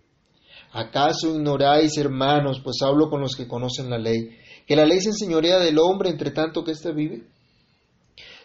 ¿Acaso 0.72 1.34
ignoráis, 1.34 1.96
hermanos, 1.98 2.60
pues 2.62 2.76
hablo 2.82 3.10
con 3.10 3.20
los 3.20 3.34
que 3.34 3.48
conocen 3.48 3.90
la 3.90 3.98
ley, 3.98 4.36
que 4.66 4.76
la 4.76 4.84
ley 4.84 5.00
se 5.00 5.08
enseñorea 5.08 5.58
del 5.58 5.78
hombre 5.78 6.10
entre 6.10 6.30
tanto 6.30 6.62
que 6.62 6.72
éste 6.72 6.92
vive? 6.92 7.24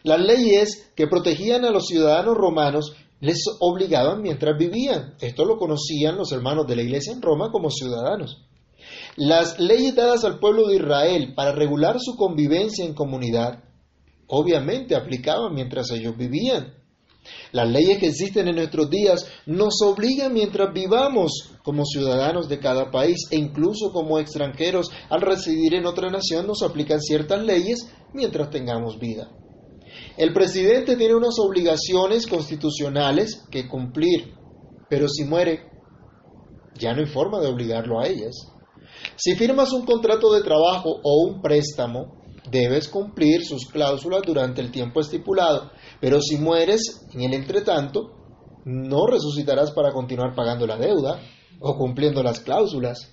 Las 0.04 0.20
leyes 0.20 0.92
que 0.96 1.08
protegían 1.08 1.66
a 1.66 1.72
los 1.72 1.88
ciudadanos 1.88 2.36
romanos 2.36 2.96
les 3.22 3.40
obligaban 3.60 4.22
mientras 4.22 4.58
vivían. 4.58 5.16
Esto 5.20 5.46
lo 5.46 5.58
conocían 5.58 6.18
los 6.18 6.32
hermanos 6.32 6.68
de 6.68 6.76
la 6.76 6.84
iglesia 6.84 7.14
en 7.14 7.22
Roma 7.22 7.52
como 7.52 7.70
ciudadanos. 7.70 8.42
Las 9.16 9.60
leyes 9.60 9.96
dadas 9.96 10.24
al 10.24 10.40
pueblo 10.40 10.68
de 10.68 10.76
Israel 10.76 11.34
para 11.36 11.54
regular 11.54 11.98
su 12.00 12.16
convivencia 12.16 12.86
en 12.86 12.94
comunidad, 12.94 13.64
obviamente 14.28 14.96
aplicaban 14.96 15.54
mientras 15.54 15.90
ellos 15.92 16.16
vivían. 16.18 16.74
Las 17.52 17.70
leyes 17.70 18.00
que 18.00 18.08
existen 18.08 18.48
en 18.48 18.56
nuestros 18.56 18.90
días 18.90 19.26
nos 19.46 19.82
obligan 19.82 20.34
mientras 20.34 20.74
vivamos 20.74 21.52
como 21.64 21.86
ciudadanos 21.86 22.48
de 22.50 22.60
cada 22.60 22.92
país 22.92 23.18
e 23.32 23.38
incluso 23.38 23.92
como 23.92 24.20
extranjeros 24.20 24.92
al 25.10 25.22
residir 25.22 25.76
en 25.76 25.86
otra 25.86 26.10
nación 26.10 26.48
nos 26.48 26.62
aplican 26.62 27.02
ciertas 27.02 27.44
leyes 27.44 27.88
mientras 28.14 28.50
tengamos 28.50 29.00
vida. 29.00 29.30
El 30.18 30.34
presidente 30.34 30.96
tiene 30.96 31.16
unas 31.16 31.40
obligaciones 31.40 32.28
constitucionales 32.28 33.44
que 33.50 33.68
cumplir, 33.68 34.34
pero 34.90 35.08
si 35.08 35.24
muere, 35.24 35.70
ya 36.78 36.94
no 36.94 37.02
hay 37.02 37.08
forma 37.08 37.40
de 37.40 37.48
obligarlo 37.48 38.00
a 38.00 38.08
ellas. 38.08 38.52
Si 39.16 39.36
firmas 39.36 39.72
un 39.72 39.86
contrato 39.86 40.32
de 40.34 40.42
trabajo 40.42 40.90
o 41.04 41.28
un 41.28 41.42
préstamo, 41.42 42.24
debes 42.50 42.88
cumplir 42.88 43.44
sus 43.44 43.66
cláusulas 43.66 44.22
durante 44.26 44.62
el 44.62 44.72
tiempo 44.72 45.00
estipulado, 45.00 45.72
pero 46.06 46.22
si 46.22 46.38
mueres 46.38 47.02
en 47.16 47.22
el 47.22 47.34
entretanto, 47.34 48.12
no 48.64 49.08
resucitarás 49.08 49.72
para 49.72 49.92
continuar 49.92 50.36
pagando 50.36 50.68
la 50.68 50.78
deuda 50.78 51.20
o 51.60 51.76
cumpliendo 51.80 52.22
las 52.22 52.42
cláusulas. 52.42 53.12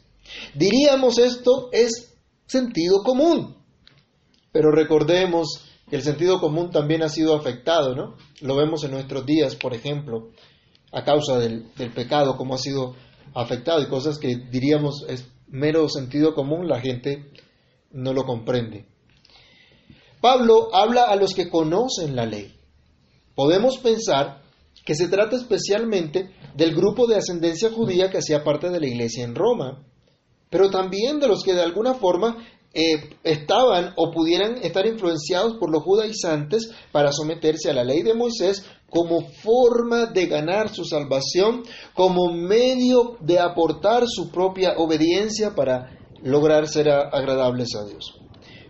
Diríamos 0.54 1.16
esto 1.16 1.70
es 1.72 2.14
sentido 2.44 3.02
común, 3.02 3.56
pero 4.52 4.70
recordemos 4.70 5.64
que 5.88 5.96
el 5.96 6.02
sentido 6.02 6.38
común 6.38 6.70
también 6.70 7.02
ha 7.02 7.08
sido 7.08 7.34
afectado, 7.34 7.94
¿no? 7.94 8.18
Lo 8.42 8.56
vemos 8.56 8.84
en 8.84 8.90
nuestros 8.90 9.24
días, 9.24 9.56
por 9.56 9.72
ejemplo, 9.72 10.28
a 10.92 11.02
causa 11.02 11.38
del, 11.38 11.72
del 11.76 11.94
pecado, 11.94 12.36
cómo 12.36 12.56
ha 12.56 12.58
sido 12.58 12.94
afectado 13.32 13.80
y 13.80 13.88
cosas 13.88 14.18
que 14.18 14.36
diríamos 14.50 15.06
es 15.08 15.26
mero 15.48 15.88
sentido 15.88 16.34
común, 16.34 16.68
la 16.68 16.78
gente 16.78 17.32
no 17.90 18.12
lo 18.12 18.24
comprende. 18.24 18.84
Pablo 20.20 20.68
habla 20.74 21.04
a 21.04 21.16
los 21.16 21.32
que 21.32 21.48
conocen 21.48 22.14
la 22.14 22.26
ley. 22.26 22.58
Podemos 23.34 23.78
pensar 23.78 24.42
que 24.84 24.94
se 24.94 25.08
trata 25.08 25.36
especialmente 25.36 26.30
del 26.54 26.74
grupo 26.74 27.06
de 27.06 27.16
ascendencia 27.16 27.70
judía 27.70 28.10
que 28.10 28.18
hacía 28.18 28.44
parte 28.44 28.68
de 28.70 28.80
la 28.80 28.86
iglesia 28.86 29.24
en 29.24 29.34
Roma, 29.34 29.84
pero 30.50 30.70
también 30.70 31.18
de 31.20 31.28
los 31.28 31.42
que 31.42 31.54
de 31.54 31.62
alguna 31.62 31.94
forma 31.94 32.36
eh, 32.74 33.16
estaban 33.22 33.92
o 33.96 34.10
pudieran 34.10 34.56
estar 34.62 34.86
influenciados 34.86 35.54
por 35.58 35.70
los 35.70 35.82
judaizantes 35.82 36.70
para 36.90 37.12
someterse 37.12 37.70
a 37.70 37.74
la 37.74 37.84
ley 37.84 38.02
de 38.02 38.14
Moisés 38.14 38.64
como 38.88 39.22
forma 39.42 40.06
de 40.06 40.26
ganar 40.26 40.68
su 40.68 40.84
salvación, 40.84 41.62
como 41.94 42.32
medio 42.32 43.16
de 43.20 43.38
aportar 43.38 44.04
su 44.06 44.30
propia 44.30 44.74
obediencia 44.76 45.54
para 45.54 45.98
lograr 46.22 46.66
ser 46.66 46.90
agradables 46.90 47.74
a 47.74 47.86
Dios. 47.86 48.18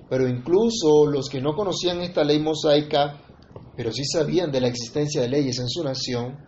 Pero 0.09 0.29
incluso 0.29 1.07
los 1.07 1.29
que 1.29 1.41
no 1.41 1.55
conocían 1.55 2.03
esta 2.03 2.23
ley 2.23 2.39
mosaica, 2.39 3.21
pero 3.77 3.93
sí 3.93 4.05
sabían 4.05 4.53
de 4.53 4.61
la 4.61 4.69
existencia 4.69 5.23
de 5.23 5.29
leyes 5.29 5.59
en 5.59 5.69
su 5.69 5.83
nación, 5.83 6.39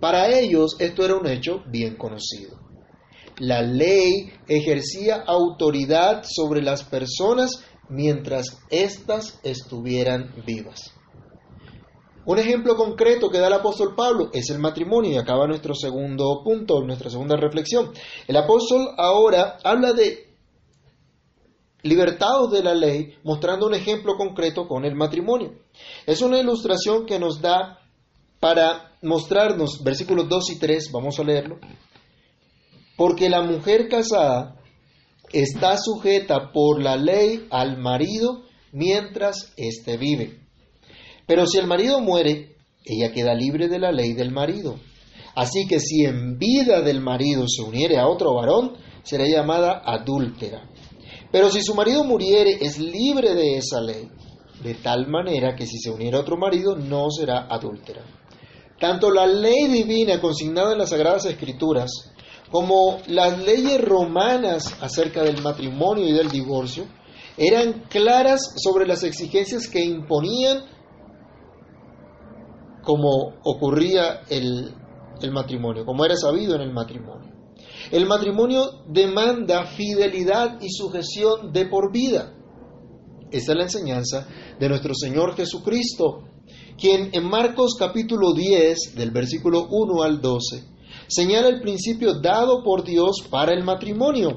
para 0.00 0.28
ellos 0.28 0.76
esto 0.78 1.04
era 1.04 1.16
un 1.16 1.26
hecho 1.26 1.62
bien 1.66 1.96
conocido. 1.96 2.58
La 3.38 3.62
ley 3.62 4.32
ejercía 4.48 5.22
autoridad 5.26 6.24
sobre 6.24 6.62
las 6.62 6.84
personas 6.84 7.64
mientras 7.88 8.58
éstas 8.70 9.38
estuvieran 9.42 10.32
vivas. 10.46 10.92
Un 12.26 12.38
ejemplo 12.38 12.76
concreto 12.76 13.30
que 13.30 13.38
da 13.38 13.48
el 13.48 13.54
apóstol 13.54 13.94
Pablo 13.96 14.30
es 14.32 14.50
el 14.50 14.58
matrimonio 14.58 15.10
y 15.10 15.16
acaba 15.16 15.46
nuestro 15.46 15.74
segundo 15.74 16.42
punto, 16.44 16.82
nuestra 16.82 17.10
segunda 17.10 17.36
reflexión. 17.36 17.92
El 18.28 18.36
apóstol 18.36 18.90
ahora 18.98 19.58
habla 19.64 19.92
de 19.92 20.29
libertados 21.82 22.50
de 22.50 22.62
la 22.62 22.74
ley, 22.74 23.14
mostrando 23.24 23.66
un 23.66 23.74
ejemplo 23.74 24.16
concreto 24.16 24.66
con 24.66 24.84
el 24.84 24.94
matrimonio. 24.94 25.52
Es 26.06 26.22
una 26.22 26.38
ilustración 26.38 27.06
que 27.06 27.18
nos 27.18 27.40
da 27.40 27.78
para 28.38 28.92
mostrarnos, 29.02 29.82
versículos 29.82 30.28
2 30.28 30.50
y 30.50 30.58
3, 30.58 30.90
vamos 30.92 31.18
a 31.18 31.24
leerlo, 31.24 31.58
porque 32.96 33.28
la 33.28 33.42
mujer 33.42 33.88
casada 33.88 34.56
está 35.32 35.76
sujeta 35.78 36.50
por 36.52 36.82
la 36.82 36.96
ley 36.96 37.46
al 37.50 37.78
marido 37.78 38.42
mientras 38.72 39.52
éste 39.56 39.96
vive. 39.96 40.40
Pero 41.26 41.46
si 41.46 41.58
el 41.58 41.66
marido 41.66 42.00
muere, 42.00 42.56
ella 42.84 43.12
queda 43.12 43.34
libre 43.34 43.68
de 43.68 43.78
la 43.78 43.92
ley 43.92 44.14
del 44.14 44.32
marido. 44.32 44.76
Así 45.34 45.66
que 45.68 45.78
si 45.78 46.04
en 46.04 46.38
vida 46.38 46.82
del 46.82 47.00
marido 47.00 47.44
se 47.46 47.62
uniere 47.62 47.98
a 47.98 48.08
otro 48.08 48.34
varón, 48.34 48.76
será 49.02 49.24
llamada 49.26 49.82
adúltera. 49.84 50.68
Pero 51.32 51.50
si 51.50 51.62
su 51.62 51.74
marido 51.74 52.04
muriere, 52.04 52.58
es 52.60 52.78
libre 52.78 53.34
de 53.34 53.56
esa 53.56 53.80
ley, 53.80 54.08
de 54.62 54.74
tal 54.74 55.06
manera 55.08 55.54
que 55.54 55.66
si 55.66 55.78
se 55.78 55.90
uniera 55.90 56.18
a 56.18 56.22
otro 56.22 56.36
marido, 56.36 56.76
no 56.76 57.10
será 57.10 57.46
adúltera. 57.48 58.02
Tanto 58.80 59.10
la 59.10 59.26
ley 59.26 59.68
divina 59.68 60.20
consignada 60.20 60.72
en 60.72 60.78
las 60.78 60.90
Sagradas 60.90 61.26
Escrituras, 61.26 62.12
como 62.50 62.98
las 63.06 63.38
leyes 63.38 63.80
romanas 63.80 64.76
acerca 64.80 65.22
del 65.22 65.40
matrimonio 65.42 66.06
y 66.06 66.12
del 66.12 66.30
divorcio, 66.30 66.86
eran 67.36 67.84
claras 67.88 68.40
sobre 68.56 68.86
las 68.86 69.04
exigencias 69.04 69.68
que 69.68 69.84
imponían 69.84 70.64
como 72.82 73.34
ocurría 73.44 74.22
el, 74.28 74.74
el 75.22 75.30
matrimonio, 75.30 75.84
como 75.84 76.04
era 76.04 76.16
sabido 76.16 76.56
en 76.56 76.62
el 76.62 76.72
matrimonio. 76.72 77.39
El 77.90 78.06
matrimonio 78.06 78.82
demanda 78.88 79.66
fidelidad 79.66 80.58
y 80.60 80.70
sujeción 80.70 81.52
de 81.52 81.66
por 81.66 81.92
vida. 81.92 82.34
Esa 83.30 83.52
es 83.52 83.58
la 83.58 83.64
enseñanza 83.64 84.26
de 84.58 84.68
nuestro 84.68 84.94
Señor 84.94 85.36
Jesucristo, 85.36 86.24
quien 86.78 87.10
en 87.12 87.24
Marcos 87.24 87.76
capítulo 87.78 88.32
10, 88.32 88.96
del 88.96 89.10
versículo 89.10 89.68
1 89.70 90.02
al 90.02 90.20
12, 90.20 90.64
señala 91.06 91.48
el 91.48 91.60
principio 91.60 92.14
dado 92.20 92.62
por 92.64 92.84
Dios 92.84 93.24
para 93.30 93.52
el 93.52 93.64
matrimonio, 93.64 94.36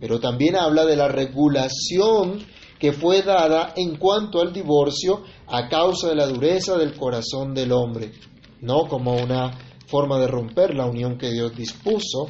pero 0.00 0.20
también 0.20 0.56
habla 0.56 0.84
de 0.84 0.96
la 0.96 1.08
regulación 1.08 2.40
que 2.78 2.92
fue 2.92 3.22
dada 3.22 3.72
en 3.76 3.96
cuanto 3.96 4.40
al 4.40 4.52
divorcio 4.52 5.22
a 5.46 5.68
causa 5.68 6.08
de 6.08 6.16
la 6.16 6.26
dureza 6.26 6.76
del 6.76 6.96
corazón 6.96 7.54
del 7.54 7.70
hombre, 7.70 8.12
no 8.60 8.88
como 8.88 9.14
una 9.16 9.56
forma 9.86 10.18
de 10.18 10.26
romper 10.26 10.74
la 10.74 10.86
unión 10.86 11.16
que 11.16 11.30
Dios 11.30 11.54
dispuso, 11.56 12.26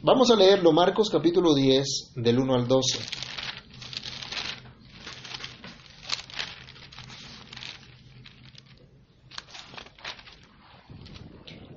Vamos 0.00 0.30
a 0.30 0.36
leerlo, 0.36 0.70
Marcos 0.70 1.10
capítulo 1.10 1.56
10, 1.56 2.12
del 2.14 2.38
1 2.38 2.54
al 2.54 2.68
12. 2.68 3.00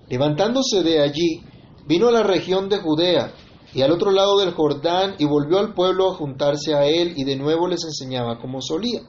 Levantándose 0.07 0.83
de 0.83 1.01
allí, 1.01 1.41
vino 1.87 2.09
a 2.09 2.11
la 2.11 2.21
región 2.21 2.69
de 2.69 2.77
Judea 2.77 3.33
y 3.73 3.81
al 3.81 3.91
otro 3.91 4.11
lado 4.11 4.37
del 4.37 4.53
Jordán 4.53 5.15
y 5.17 5.25
volvió 5.25 5.57
al 5.57 5.73
pueblo 5.73 6.11
a 6.11 6.13
juntarse 6.13 6.75
a 6.75 6.85
él 6.85 7.13
y 7.17 7.23
de 7.23 7.37
nuevo 7.37 7.67
les 7.67 7.83
enseñaba 7.85 8.37
como 8.39 8.61
solía. 8.61 9.01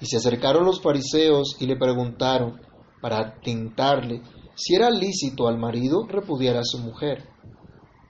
Y 0.00 0.06
se 0.06 0.18
acercaron 0.18 0.64
los 0.64 0.80
fariseos 0.80 1.56
y 1.58 1.66
le 1.66 1.76
preguntaron, 1.76 2.60
para 3.00 3.40
tentarle, 3.40 4.22
si 4.54 4.76
era 4.76 4.88
lícito 4.88 5.48
al 5.48 5.58
marido 5.58 6.06
repudiar 6.06 6.56
a 6.58 6.64
su 6.64 6.78
mujer. 6.78 7.29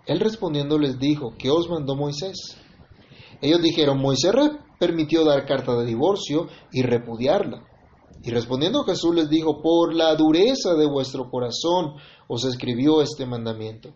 Él 0.07 0.21
respondiendo 0.21 0.79
les 0.79 0.99
dijo, 0.99 1.35
¿qué 1.39 1.51
os 1.51 1.69
mandó 1.69 1.95
Moisés? 1.95 2.57
Ellos 3.41 3.63
dijeron, 3.63 4.01
Moisés 4.01 4.33
permitió 4.79 5.25
dar 5.25 5.47
carta 5.47 5.75
de 5.77 5.87
divorcio 5.87 6.49
y 6.73 6.83
repudiarla. 6.83 7.67
Y 8.23 8.31
respondiendo 8.31 8.85
Jesús 8.85 9.15
les 9.15 9.31
dijo, 9.31 9.63
por 9.63 9.95
la 9.95 10.15
dureza 10.15 10.75
de 10.75 10.87
vuestro 10.87 11.31
corazón 11.31 11.95
os 12.29 12.45
escribió 12.45 13.01
este 13.01 13.25
mandamiento. 13.25 13.95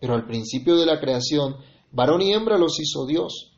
Pero 0.00 0.14
al 0.14 0.26
principio 0.26 0.76
de 0.76 0.86
la 0.86 1.00
creación, 1.00 1.56
varón 1.90 2.22
y 2.22 2.32
hembra 2.32 2.58
los 2.58 2.78
hizo 2.78 3.06
Dios. 3.06 3.52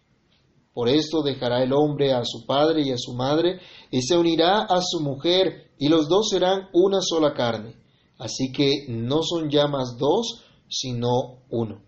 Por 0.72 0.88
esto 0.88 1.22
dejará 1.22 1.62
el 1.62 1.72
hombre 1.72 2.12
a 2.12 2.22
su 2.24 2.46
padre 2.46 2.82
y 2.86 2.92
a 2.92 2.96
su 2.96 3.12
madre, 3.14 3.60
y 3.90 4.00
se 4.02 4.16
unirá 4.16 4.62
a 4.62 4.80
su 4.80 5.00
mujer, 5.00 5.72
y 5.78 5.88
los 5.88 6.08
dos 6.08 6.28
serán 6.30 6.68
una 6.72 7.00
sola 7.00 7.34
carne. 7.34 7.74
Así 8.18 8.52
que 8.52 8.86
no 8.88 9.22
son 9.22 9.50
ya 9.50 9.66
más 9.66 9.96
dos, 9.98 10.44
sino 10.68 11.44
uno. 11.50 11.82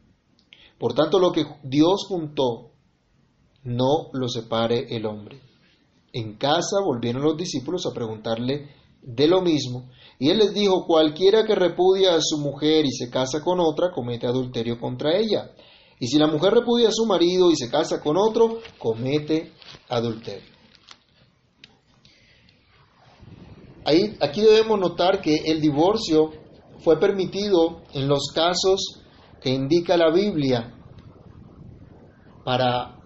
Por 0.78 0.94
tanto, 0.94 1.18
lo 1.18 1.32
que 1.32 1.44
Dios 1.62 2.06
juntó, 2.08 2.70
no 3.64 4.08
lo 4.12 4.28
separe 4.28 4.86
el 4.96 5.06
hombre. 5.06 5.40
En 6.12 6.36
casa 6.36 6.78
volvieron 6.84 7.22
los 7.22 7.36
discípulos 7.36 7.86
a 7.86 7.94
preguntarle 7.94 8.68
de 9.02 9.28
lo 9.28 9.40
mismo, 9.40 9.90
y 10.18 10.28
él 10.28 10.38
les 10.38 10.52
dijo, 10.52 10.84
cualquiera 10.86 11.46
que 11.46 11.54
repudia 11.54 12.14
a 12.14 12.20
su 12.20 12.38
mujer 12.38 12.84
y 12.84 12.90
se 12.90 13.10
casa 13.10 13.42
con 13.42 13.58
otra, 13.60 13.90
comete 13.90 14.26
adulterio 14.26 14.78
contra 14.78 15.16
ella. 15.16 15.50
Y 15.98 16.06
si 16.06 16.18
la 16.18 16.26
mujer 16.26 16.52
repudia 16.52 16.88
a 16.88 16.92
su 16.92 17.06
marido 17.06 17.50
y 17.50 17.56
se 17.56 17.70
casa 17.70 18.00
con 18.00 18.16
otro, 18.16 18.58
comete 18.78 19.52
adulterio. 19.88 20.48
Ahí, 23.84 24.16
aquí 24.20 24.42
debemos 24.42 24.78
notar 24.78 25.22
que 25.22 25.36
el 25.46 25.60
divorcio 25.60 26.30
fue 26.82 26.98
permitido 26.98 27.82
en 27.92 28.08
los 28.08 28.32
casos 28.34 29.02
que 29.40 29.50
indica 29.50 29.96
la 29.96 30.10
Biblia 30.10 30.74
para 32.44 32.96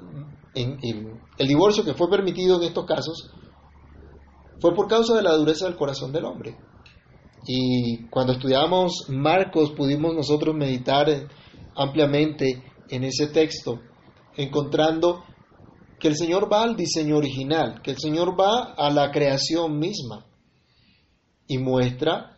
el 0.54 1.48
divorcio 1.48 1.84
que 1.84 1.94
fue 1.94 2.08
permitido 2.08 2.56
en 2.56 2.68
estos 2.68 2.86
casos 2.86 3.30
fue 4.60 4.74
por 4.74 4.88
causa 4.88 5.14
de 5.16 5.22
la 5.22 5.34
dureza 5.34 5.66
del 5.66 5.76
corazón 5.76 6.12
del 6.12 6.24
hombre. 6.24 6.56
Y 7.46 8.06
cuando 8.08 8.32
estudiamos 8.32 9.06
Marcos 9.08 9.72
pudimos 9.72 10.14
nosotros 10.14 10.54
meditar 10.54 11.08
ampliamente 11.74 12.62
en 12.88 13.04
ese 13.04 13.26
texto, 13.26 13.80
encontrando 14.36 15.24
que 15.98 16.08
el 16.08 16.16
Señor 16.16 16.50
va 16.50 16.62
al 16.62 16.76
diseño 16.76 17.16
original, 17.16 17.82
que 17.82 17.90
el 17.90 17.98
Señor 17.98 18.40
va 18.40 18.74
a 18.74 18.90
la 18.90 19.10
creación 19.10 19.78
misma 19.78 20.24
y 21.46 21.58
muestra 21.58 22.33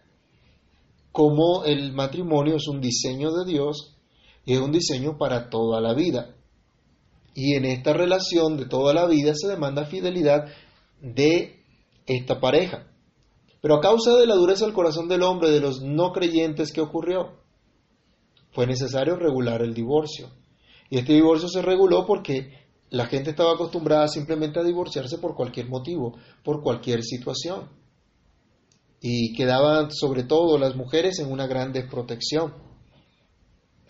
cómo 1.17 1.65
el 1.65 1.95
matrimonio 1.95 2.57
es 2.57 2.69
un 2.69 2.79
diseño 2.79 3.33
de 3.33 3.51
Dios 3.51 3.97
y 4.45 4.53
es 4.53 4.61
un 4.61 4.71
diseño 4.71 5.17
para 5.17 5.49
toda 5.49 5.81
la 5.81 5.95
vida. 5.95 6.37
Y 7.35 7.55
en 7.55 7.65
esta 7.65 7.95
relación 7.95 8.59
de 8.59 8.67
toda 8.67 8.93
la 8.93 9.07
vida 9.07 9.33
se 9.35 9.49
demanda 9.49 9.87
fidelidad 9.87 10.45
de 11.01 11.65
esta 12.05 12.39
pareja. 12.39 12.93
Pero 13.63 13.77
a 13.77 13.81
causa 13.81 14.15
de 14.15 14.27
la 14.27 14.35
dureza 14.35 14.67
del 14.67 14.75
corazón 14.75 15.09
del 15.09 15.23
hombre, 15.23 15.51
de 15.51 15.61
los 15.61 15.81
no 15.81 16.13
creyentes, 16.13 16.71
¿qué 16.71 16.83
ocurrió? 16.83 17.41
Fue 18.51 18.67
necesario 18.67 19.17
regular 19.17 19.63
el 19.63 19.73
divorcio. 19.73 20.29
Y 20.91 20.99
este 20.99 21.15
divorcio 21.15 21.49
se 21.49 21.63
reguló 21.63 22.05
porque 22.05 22.53
la 22.91 23.07
gente 23.07 23.31
estaba 23.31 23.55
acostumbrada 23.55 24.07
simplemente 24.09 24.61
a 24.61 24.65
divorciarse 24.65 25.17
por 25.17 25.35
cualquier 25.35 25.71
motivo, 25.71 26.19
por 26.45 26.63
cualquier 26.63 27.03
situación. 27.03 27.71
Y 29.01 29.35
quedaban 29.35 29.91
sobre 29.91 30.25
todo 30.25 30.59
las 30.59 30.75
mujeres 30.75 31.19
en 31.19 31.31
una 31.31 31.47
gran 31.47 31.73
desprotección. 31.73 32.55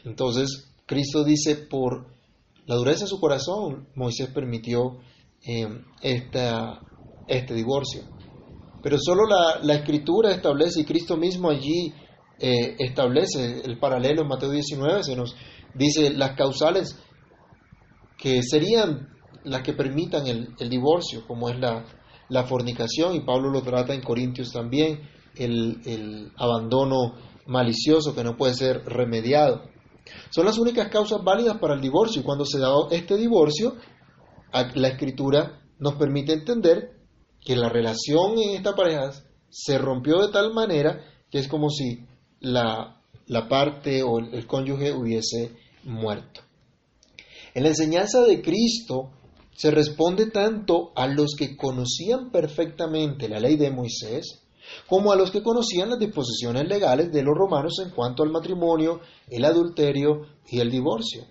Entonces, 0.04 0.72
Cristo 0.86 1.24
dice, 1.24 1.56
por 1.56 2.06
la 2.66 2.76
dureza 2.76 3.04
de 3.04 3.10
su 3.10 3.20
corazón, 3.20 3.88
Moisés 3.94 4.28
permitió 4.28 4.98
eh, 5.46 5.68
este 6.02 7.54
divorcio. 7.54 8.02
Pero 8.82 8.98
solo 9.00 9.22
la, 9.62 9.74
escritura 9.74 10.32
establece, 10.32 10.80
y 10.80 10.84
Cristo 10.84 11.16
mismo 11.16 11.50
allí 11.50 11.92
eh, 12.38 12.76
establece 12.78 13.62
el 13.64 13.78
paralelo 13.78 14.22
en 14.22 14.28
Mateo 14.28 14.50
19, 14.50 15.02
se 15.02 15.16
nos 15.16 15.34
dice 15.74 16.10
las 16.10 16.36
causales 16.36 16.96
que 18.16 18.42
serían 18.42 19.08
las 19.44 19.62
que 19.62 19.72
permitan 19.72 20.26
el, 20.26 20.68
divorcio, 20.68 21.26
como 21.26 21.48
es 21.48 21.58
la, 21.58 21.84
la, 22.28 22.44
fornicación, 22.44 23.14
y 23.14 23.20
Pablo 23.20 23.50
lo 23.50 23.62
trata 23.62 23.94
en 23.94 24.02
Corintios 24.02 24.52
también, 24.52 25.08
el, 25.36 25.80
el 25.84 26.32
abandono 26.36 27.14
malicioso 27.46 28.14
que 28.14 28.24
no 28.24 28.36
puede 28.36 28.54
ser 28.54 28.84
remediado. 28.84 29.62
Son 30.30 30.44
las 30.44 30.58
únicas 30.58 30.88
causas 30.88 31.22
válidas 31.22 31.58
para 31.58 31.74
el 31.74 31.80
divorcio, 31.80 32.20
y 32.20 32.24
cuando 32.24 32.44
se 32.44 32.58
da 32.58 32.68
este 32.90 33.16
divorcio, 33.16 33.74
la 34.74 34.88
escritura 34.88 35.60
nos 35.78 35.94
permite 35.94 36.32
entender 36.32 36.92
que 37.40 37.56
la 37.56 37.68
relación 37.68 38.38
en 38.38 38.56
esta 38.56 38.74
pareja 38.74 39.10
se 39.48 39.78
rompió 39.78 40.20
de 40.20 40.32
tal 40.32 40.52
manera 40.52 41.00
que 41.30 41.38
es 41.38 41.48
como 41.48 41.70
si 41.70 42.04
la, 42.40 43.00
parte 43.48 44.02
o 44.02 44.18
el 44.18 44.46
cónyuge 44.46 44.92
hubiese 44.92 45.52
muerto. 45.84 46.40
En 47.54 47.62
la 47.62 47.70
enseñanza 47.70 48.22
de 48.22 48.42
Cristo 48.42 49.10
se 49.56 49.70
responde 49.70 50.30
tanto 50.30 50.92
a 50.94 51.06
los 51.06 51.34
que 51.36 51.56
conocían 51.56 52.30
perfectamente 52.30 53.28
la 53.28 53.40
ley 53.40 53.56
de 53.56 53.70
Moisés, 53.70 54.42
como 54.86 55.12
a 55.12 55.16
los 55.16 55.30
que 55.30 55.42
conocían 55.42 55.90
las 55.90 55.98
disposiciones 55.98 56.68
legales 56.68 57.12
de 57.12 57.22
los 57.22 57.36
romanos 57.36 57.78
en 57.84 57.90
cuanto 57.90 58.22
al 58.22 58.30
matrimonio, 58.30 59.00
el 59.28 59.44
adulterio 59.44 60.26
y 60.48 60.60
el 60.60 60.70
divorcio. 60.70 61.24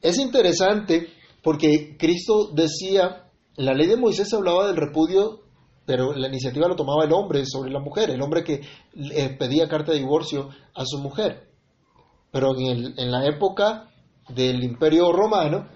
Es 0.00 0.18
interesante 0.18 1.08
porque 1.42 1.96
Cristo 1.98 2.50
decía 2.52 3.26
la 3.56 3.72
ley 3.72 3.86
de 3.86 3.96
Moisés 3.96 4.32
hablaba 4.34 4.66
del 4.66 4.76
repudio, 4.76 5.40
pero 5.86 6.12
la 6.12 6.28
iniciativa 6.28 6.68
lo 6.68 6.76
tomaba 6.76 7.04
el 7.04 7.12
hombre 7.12 7.44
sobre 7.46 7.70
la 7.70 7.80
mujer, 7.80 8.10
el 8.10 8.20
hombre 8.20 8.44
que 8.44 8.60
eh, 8.94 9.36
pedía 9.38 9.68
carta 9.68 9.92
de 9.92 9.98
divorcio 9.98 10.50
a 10.74 10.84
su 10.84 10.98
mujer. 10.98 11.48
Pero 12.30 12.50
en, 12.58 13.10
la 13.10 13.26
época 13.26 13.88
del 14.28 14.62
imperio 14.62 15.10
romano, 15.12 15.68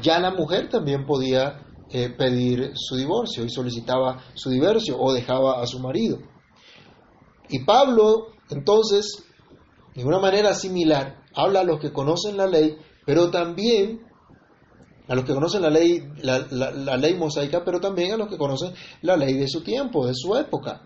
ya 0.00 0.18
la 0.18 0.32
mujer 0.32 0.68
también 0.68 1.06
podía 1.06 1.66
eh, 1.90 2.08
pedir 2.10 2.72
su 2.74 2.96
divorcio 2.96 3.44
y 3.44 3.50
solicitaba 3.50 4.22
su 4.34 4.50
divorcio 4.50 4.96
o 4.98 5.12
dejaba 5.12 5.60
a 5.60 5.66
su 5.66 5.80
marido. 5.80 6.18
Y 7.48 7.64
Pablo, 7.64 8.28
entonces, 8.48 9.24
de 9.94 10.04
una 10.04 10.20
manera 10.20 10.54
similar, 10.54 11.24
habla 11.34 11.60
a 11.60 11.64
los 11.64 11.80
que 11.80 11.92
conocen 11.92 12.36
la 12.36 12.46
ley, 12.46 12.76
pero 13.04 13.30
también 13.30 14.02
a 15.08 15.16
los 15.16 15.24
que 15.24 15.34
conocen 15.34 15.62
la 15.62 15.70
ley, 15.70 16.04
la, 16.22 16.96
ley 16.96 17.14
mosaica, 17.14 17.64
pero 17.64 17.80
también 17.80 18.12
a 18.12 18.16
los 18.16 18.28
que 18.28 18.38
conocen 18.38 18.72
la 19.02 19.16
ley 19.16 19.34
de 19.34 19.48
su 19.48 19.62
tiempo, 19.62 20.06
de 20.06 20.14
su 20.14 20.36
época. 20.36 20.82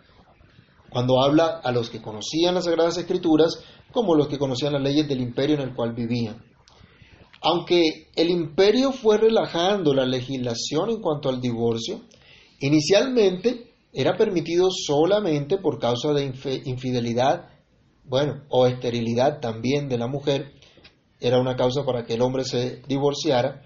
Cuando 0.91 1.21
habla 1.21 1.61
a 1.63 1.71
los 1.71 1.91
que 1.91 2.01
conocían 2.01 2.55
las 2.55 2.65
Sagradas 2.65 2.97
Escrituras 2.97 3.63
como 3.93 4.15
los 4.15 4.29
que 4.29 4.39
conocían 4.39 4.73
las 4.73 4.83
leyes 4.83 5.07
del 5.07 5.21
imperio 5.21 5.57
en 5.57 5.63
el 5.63 5.75
cual 5.75 5.93
vivían. 5.93 6.54
Aunque 7.47 8.09
el 8.17 8.31
imperio 8.31 8.91
fue 8.91 9.19
relajando 9.19 9.93
la 9.93 10.07
legislación 10.07 10.89
en 10.89 11.03
cuanto 11.03 11.29
al 11.29 11.43
divorcio, 11.43 12.01
inicialmente 12.59 13.75
era 13.93 14.17
permitido 14.17 14.71
solamente 14.71 15.59
por 15.59 15.79
causa 15.79 16.15
de 16.15 16.25
infidelidad, 16.65 17.51
bueno, 18.05 18.45
o 18.49 18.67
esterilidad 18.67 19.41
también 19.41 19.91
de 19.91 19.99
la 19.99 20.07
mujer, 20.07 20.55
era 21.21 21.39
una 21.39 21.55
causa 21.55 21.85
para 21.85 22.07
que 22.07 22.15
el 22.15 22.23
hombre 22.23 22.45
se 22.45 22.81
divorciara, 22.89 23.63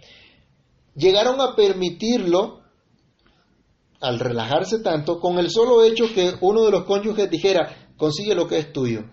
llegaron 0.96 1.40
a 1.40 1.54
permitirlo, 1.54 2.62
al 4.00 4.18
relajarse 4.18 4.80
tanto, 4.80 5.20
con 5.20 5.38
el 5.38 5.50
solo 5.50 5.84
hecho 5.84 6.12
que 6.12 6.32
uno 6.40 6.64
de 6.64 6.72
los 6.72 6.82
cónyuges 6.82 7.30
dijera, 7.30 7.92
consigue 7.96 8.34
lo 8.34 8.48
que 8.48 8.58
es 8.58 8.72
tuyo, 8.72 9.04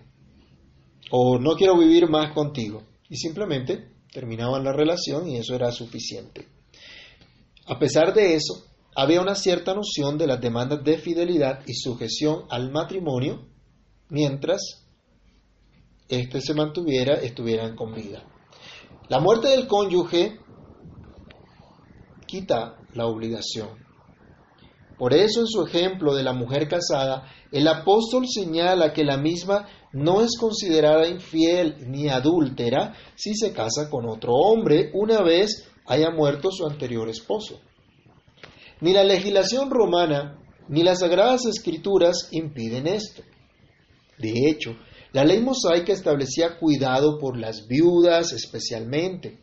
o 1.12 1.38
no 1.38 1.54
quiero 1.54 1.78
vivir 1.78 2.08
más 2.10 2.34
contigo. 2.34 2.82
Y 3.08 3.16
simplemente 3.16 3.94
terminaban 4.16 4.64
la 4.64 4.72
relación 4.72 5.28
y 5.28 5.36
eso 5.36 5.54
era 5.54 5.70
suficiente. 5.72 6.48
A 7.66 7.78
pesar 7.78 8.14
de 8.14 8.34
eso, 8.34 8.64
había 8.94 9.20
una 9.20 9.34
cierta 9.34 9.74
noción 9.74 10.16
de 10.16 10.26
las 10.26 10.40
demandas 10.40 10.82
de 10.82 10.96
fidelidad 10.96 11.60
y 11.66 11.74
sujeción 11.74 12.44
al 12.48 12.70
matrimonio 12.70 13.46
mientras 14.08 14.86
éste 16.08 16.40
se 16.40 16.54
mantuviera, 16.54 17.16
estuvieran 17.16 17.76
con 17.76 17.92
vida. 17.94 18.24
La 19.10 19.20
muerte 19.20 19.48
del 19.48 19.66
cónyuge 19.66 20.40
quita 22.26 22.78
la 22.94 23.04
obligación. 23.04 23.85
Por 24.98 25.12
eso 25.12 25.40
en 25.40 25.46
su 25.46 25.64
ejemplo 25.64 26.14
de 26.14 26.22
la 26.22 26.32
mujer 26.32 26.68
casada, 26.68 27.30
el 27.52 27.68
apóstol 27.68 28.24
señala 28.26 28.92
que 28.92 29.04
la 29.04 29.18
misma 29.18 29.66
no 29.92 30.22
es 30.22 30.38
considerada 30.38 31.08
infiel 31.08 31.76
ni 31.90 32.08
adúltera 32.08 32.94
si 33.14 33.34
se 33.34 33.52
casa 33.52 33.90
con 33.90 34.06
otro 34.08 34.32
hombre 34.32 34.90
una 34.94 35.22
vez 35.22 35.68
haya 35.86 36.10
muerto 36.10 36.50
su 36.50 36.66
anterior 36.66 37.08
esposo. 37.08 37.60
Ni 38.80 38.92
la 38.92 39.04
legislación 39.04 39.70
romana 39.70 40.38
ni 40.68 40.82
las 40.82 41.00
sagradas 41.00 41.46
escrituras 41.46 42.28
impiden 42.32 42.86
esto. 42.86 43.22
De 44.18 44.48
hecho, 44.48 44.76
la 45.12 45.24
ley 45.24 45.40
mosaica 45.40 45.92
establecía 45.92 46.58
cuidado 46.58 47.18
por 47.18 47.38
las 47.38 47.66
viudas 47.68 48.32
especialmente 48.32 49.40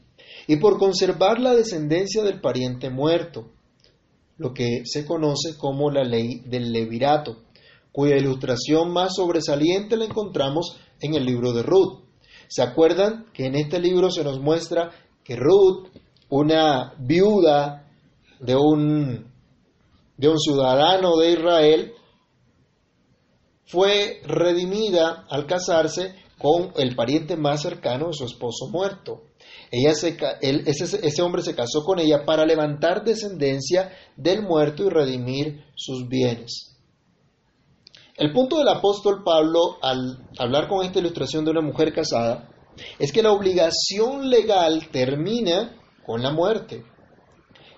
y 0.47 0.57
por 0.57 0.77
conservar 0.77 1.39
la 1.39 1.55
descendencia 1.55 2.23
del 2.23 2.41
pariente 2.41 2.89
muerto, 2.89 3.51
lo 4.43 4.53
que 4.53 4.81
se 4.83 5.05
conoce 5.05 5.57
como 5.57 5.89
la 5.89 6.03
ley 6.03 6.41
del 6.45 6.73
levirato, 6.73 7.37
cuya 7.93 8.17
ilustración 8.17 8.91
más 8.91 9.15
sobresaliente 9.15 9.95
la 9.95 10.03
encontramos 10.03 10.77
en 10.99 11.15
el 11.15 11.25
libro 11.25 11.53
de 11.53 11.63
Ruth. 11.63 12.01
¿Se 12.49 12.61
acuerdan 12.61 13.27
que 13.33 13.45
en 13.45 13.55
este 13.55 13.79
libro 13.79 14.11
se 14.11 14.21
nos 14.21 14.41
muestra 14.41 14.91
que 15.23 15.37
Ruth, 15.37 15.87
una 16.27 16.93
viuda 16.99 17.89
de 18.41 18.57
un, 18.57 19.31
de 20.17 20.27
un 20.27 20.37
ciudadano 20.37 21.15
de 21.15 21.31
Israel, 21.31 21.93
fue 23.65 24.19
redimida 24.25 25.25
al 25.29 25.45
casarse 25.45 26.15
con 26.37 26.73
el 26.75 26.95
pariente 26.95 27.35
más 27.35 27.61
cercano 27.61 28.07
de 28.07 28.13
su 28.13 28.25
esposo 28.25 28.67
muerto? 28.69 29.23
Ella 29.71 29.93
se, 29.95 30.17
ese, 30.41 31.21
hombre 31.21 31.41
se 31.41 31.55
casó 31.55 31.83
con 31.83 31.99
ella 31.99 32.25
para 32.25 32.45
levantar 32.45 33.03
descendencia 33.03 33.91
del 34.15 34.43
muerto 34.43 34.85
y 34.85 34.89
redimir 34.89 35.63
sus 35.75 36.07
bienes. 36.07 36.77
El 38.15 38.31
punto 38.31 38.59
del 38.59 38.67
apóstol 38.67 39.23
Pablo 39.23 39.77
al 39.81 40.27
hablar 40.37 40.67
con 40.67 40.85
esta 40.85 40.99
ilustración 40.99 41.43
de 41.43 41.51
una 41.51 41.61
mujer 41.61 41.91
casada 41.91 42.49
es 42.99 43.11
que 43.11 43.23
la 43.23 43.31
obligación 43.31 44.29
legal 44.29 44.89
termina 44.91 45.75
con 46.05 46.21
la 46.21 46.31
muerte. 46.31 46.83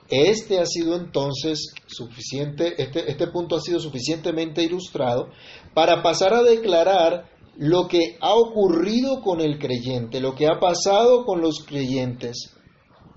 Este 0.10 0.60
ha 0.60 0.66
sido 0.66 0.96
entonces 0.96 1.74
suficiente, 1.88 2.76
este, 2.78 3.10
este 3.10 3.28
punto 3.28 3.56
ha 3.56 3.62
sido 3.62 3.80
suficientemente 3.80 4.62
ilustrado 4.64 5.30
para 5.74 6.04
pasar 6.04 6.34
a 6.34 6.44
declarar 6.44 7.30
lo 7.58 7.88
que 7.88 8.18
ha 8.20 8.34
ocurrido 8.34 9.22
con 9.22 9.42
el 9.42 9.58
creyente, 9.58 10.20
lo 10.20 10.36
que 10.36 10.48
ha 10.48 10.60
pasado 10.60 11.26
con 11.26 11.42
los 11.42 11.64
creyentes. 11.66 12.54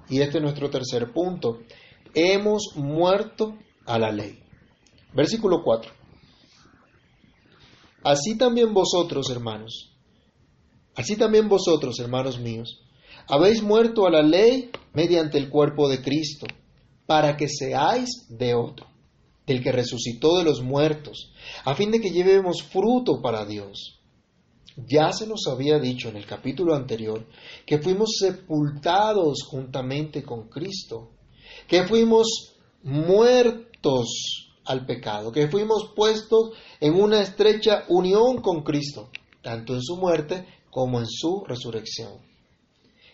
Y 0.09 0.21
este 0.21 0.39
es 0.39 0.43
nuestro 0.43 0.71
tercer 0.71 1.13
punto. 1.13 1.59
Hemos 2.15 2.75
muerto 2.77 3.55
a 3.85 3.99
la 3.99 4.11
ley. 4.13 4.39
Versículo 5.13 5.63
4. 5.63 5.93
Así 8.05 8.39
también 8.39 8.73
vosotros, 8.73 9.29
hermanos, 9.29 9.93
así 10.95 11.17
también 11.17 11.49
vosotros, 11.49 11.99
hermanos 11.99 12.39
míos, 12.39 12.81
habéis 13.27 13.63
muerto 13.63 14.07
a 14.07 14.11
la 14.11 14.23
ley 14.23 14.71
mediante 14.95 15.37
el 15.37 15.51
cuerpo 15.51 15.89
de 15.89 16.01
Cristo, 16.01 16.47
para 17.07 17.37
que 17.37 17.49
seáis 17.49 18.27
de 18.29 18.55
otro, 18.55 18.87
del 19.47 19.63
que 19.63 19.73
resucitó 19.73 20.39
de 20.39 20.45
los 20.45 20.63
muertos, 20.63 21.33
a 21.65 21.75
fin 21.75 21.91
de 21.91 22.01
que 22.01 22.11
llevemos 22.11 22.63
fruto 22.63 23.21
para 23.21 23.45
Dios. 23.45 23.98
Ya 24.87 25.13
se 25.13 25.27
nos 25.27 25.47
había 25.49 25.79
dicho 25.79 26.09
en 26.09 26.17
el 26.17 26.27
capítulo 26.27 26.75
anterior 26.75 27.27
que 27.67 27.79
fuimos 27.79 28.17
sepultados 28.19 29.43
juntamente 29.45 30.23
con 30.23 30.49
Cristo, 30.49 31.11
que 31.67 31.85
fuimos 31.85 32.55
muertos 32.83 34.49
al 34.65 34.87
pecado, 34.87 35.33
que 35.33 35.49
fuimos 35.49 35.93
puestos 35.97 36.51
en 36.81 36.95
una 36.95 37.23
estrecha 37.23 37.85
unión 37.89 38.41
con 38.41 38.63
Cristo, 38.63 39.11
tanto 39.43 39.75
en 39.75 39.83
su 39.83 39.97
muerte 39.97 40.47
como 40.71 41.01
en 41.01 41.07
su 41.09 41.45
resurrección. 41.47 42.13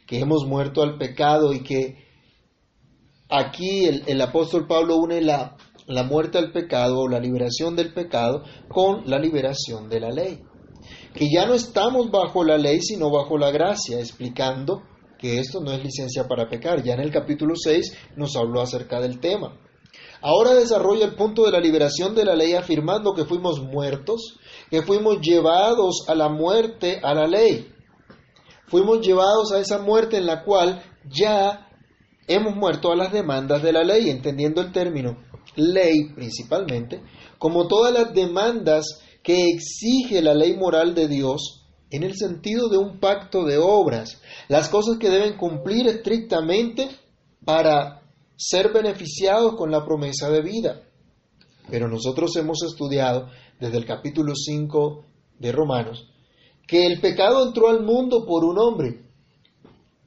Que 0.07 0.19
hemos 0.19 0.45
muerto 0.45 0.83
al 0.83 0.99
pecado 0.99 1.55
y 1.55 1.63
que 1.63 2.05
aquí 3.31 3.87
el, 3.87 4.21
apóstol 4.21 4.67
Pablo 4.67 4.97
une 4.97 5.23
la, 5.23 5.57
muerte 6.05 6.37
al 6.37 6.53
pecado 6.53 7.01
o 7.01 7.09
la 7.09 7.21
liberación 7.21 7.75
del 7.75 7.95
pecado 7.95 8.45
con 8.69 9.09
la 9.09 9.19
liberación 9.19 9.89
de 9.89 10.01
la 10.01 10.11
ley. 10.11 10.43
Que 11.15 11.29
ya 11.33 11.47
no 11.47 11.55
estamos 11.55 12.11
bajo 12.11 12.45
la 12.45 12.59
ley, 12.59 12.81
sino 12.81 13.11
bajo 13.11 13.39
la 13.39 13.51
gracia, 13.51 13.99
explicando 13.99 14.83
que 15.19 15.39
esto 15.39 15.61
no 15.61 15.73
es 15.73 15.83
licencia 15.83 16.27
para 16.29 16.49
pecar. 16.49 16.83
Ya 16.83 16.95
en 16.95 17.01
el 17.01 17.11
capítulo 17.11 17.55
6 17.57 17.97
nos 18.17 18.37
habló 18.37 18.61
acerca 18.61 19.01
del 19.01 19.21
tema. 19.21 19.57
Ahora 20.21 20.55
desarrolla 20.55 21.05
el 21.05 21.15
punto 21.15 21.45
de 21.45 21.53
la 21.53 21.61
liberación 21.61 22.15
de 22.15 22.25
la 22.25 22.35
ley 22.35 22.55
afirmando 22.55 23.15
que 23.15 23.25
fuimos 23.25 23.61
muertos, 23.61 24.39
que 24.71 24.83
fuimos 24.83 25.21
llevados 25.21 26.05
a 26.09 26.15
la 26.15 26.29
muerte 26.29 27.01
a 27.03 27.15
la 27.15 27.27
ley. 27.27 27.73
Fuimos 28.67 29.07
llevados 29.07 29.53
a 29.53 29.61
esa 29.61 29.79
muerte 29.79 30.17
en 30.17 30.27
la 30.27 30.43
cual 30.43 30.83
ya 31.09 31.69
hemos 32.27 32.57
muerto 32.57 32.91
a 32.91 32.97
las 32.97 33.13
demandas 33.13 33.63
de 33.63 33.73
la 33.73 33.85
ley, 33.85 34.09
entendiendo 34.11 34.63
el 34.63 34.73
término 34.73 35.19
ley 35.57 36.13
principalmente, 36.15 37.03
como 37.39 37.69
todas 37.69 37.93
las 37.93 38.15
demandas 38.15 39.03
que 39.25 39.49
exige 39.49 40.23
la 40.23 40.35
ley 40.35 40.55
moral 40.55 40.95
de 40.95 41.09
Dios 41.09 41.65
en 41.91 42.03
el 42.03 42.15
sentido 42.15 42.69
de 42.69 42.77
un 42.77 43.01
pacto 43.01 43.45
de 43.45 43.59
obras, 43.59 44.21
las 44.49 44.69
cosas 44.69 44.99
que 44.99 45.11
deben 45.11 45.37
cumplir 45.37 45.89
estrictamente 45.89 46.91
para 47.45 48.03
ser 48.37 48.73
beneficiados 48.73 49.57
con 49.57 49.71
la 49.71 49.85
promesa 49.85 50.31
de 50.31 50.43
vida. 50.43 50.83
Pero 51.71 51.89
nosotros 51.89 52.37
hemos 52.37 52.63
estudiado 52.63 53.29
desde 53.59 53.79
el 53.79 53.87
capítulo 53.87 54.35
5 54.37 55.05
de 55.39 55.53
Romanos 55.53 56.07
que 56.67 56.87
el 56.87 57.01
pecado 57.01 57.47
entró 57.47 57.69
al 57.69 57.83
mundo 57.83 58.25
por 58.27 58.45
un 58.45 58.59
hombre, 58.59 59.03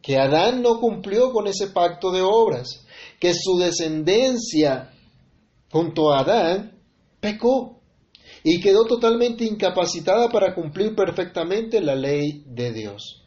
que 0.02 0.18
Adán 0.18 0.62
no 0.62 0.80
cumplió 0.80 1.32
con 1.32 1.48
ese 1.48 1.68
pacto 1.68 2.12
de 2.12 2.22
obras, 2.22 2.86
que 3.20 3.34
su 3.34 3.58
descendencia 3.58 4.92
junto 5.72 6.12
a 6.12 6.20
Adán 6.20 6.80
pecó 7.20 7.77
y 8.44 8.60
quedó 8.60 8.86
totalmente 8.86 9.46
incapacitada 9.46 10.30
para 10.30 10.54
cumplir 10.54 10.96
perfectamente 10.96 11.82
la 11.82 11.96
ley 11.96 12.44
de 12.46 12.74
Dios. 12.74 13.24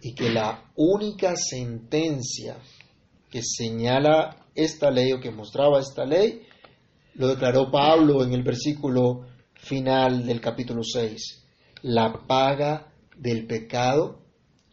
Y 0.00 0.14
que 0.14 0.30
la 0.30 0.70
única 0.76 1.34
sentencia 1.36 2.58
que 3.30 3.40
señala 3.42 4.46
esta 4.54 4.90
ley 4.90 5.12
o 5.12 5.20
que 5.20 5.30
mostraba 5.30 5.80
esta 5.80 6.04
ley, 6.04 6.42
lo 7.14 7.28
declaró 7.28 7.70
Pablo 7.70 8.22
en 8.24 8.32
el 8.32 8.42
versículo 8.42 9.26
final 9.54 10.26
del 10.26 10.40
capítulo 10.40 10.82
6. 10.82 11.44
La 11.82 12.26
paga 12.26 12.92
del 13.16 13.46
pecado 13.46 14.20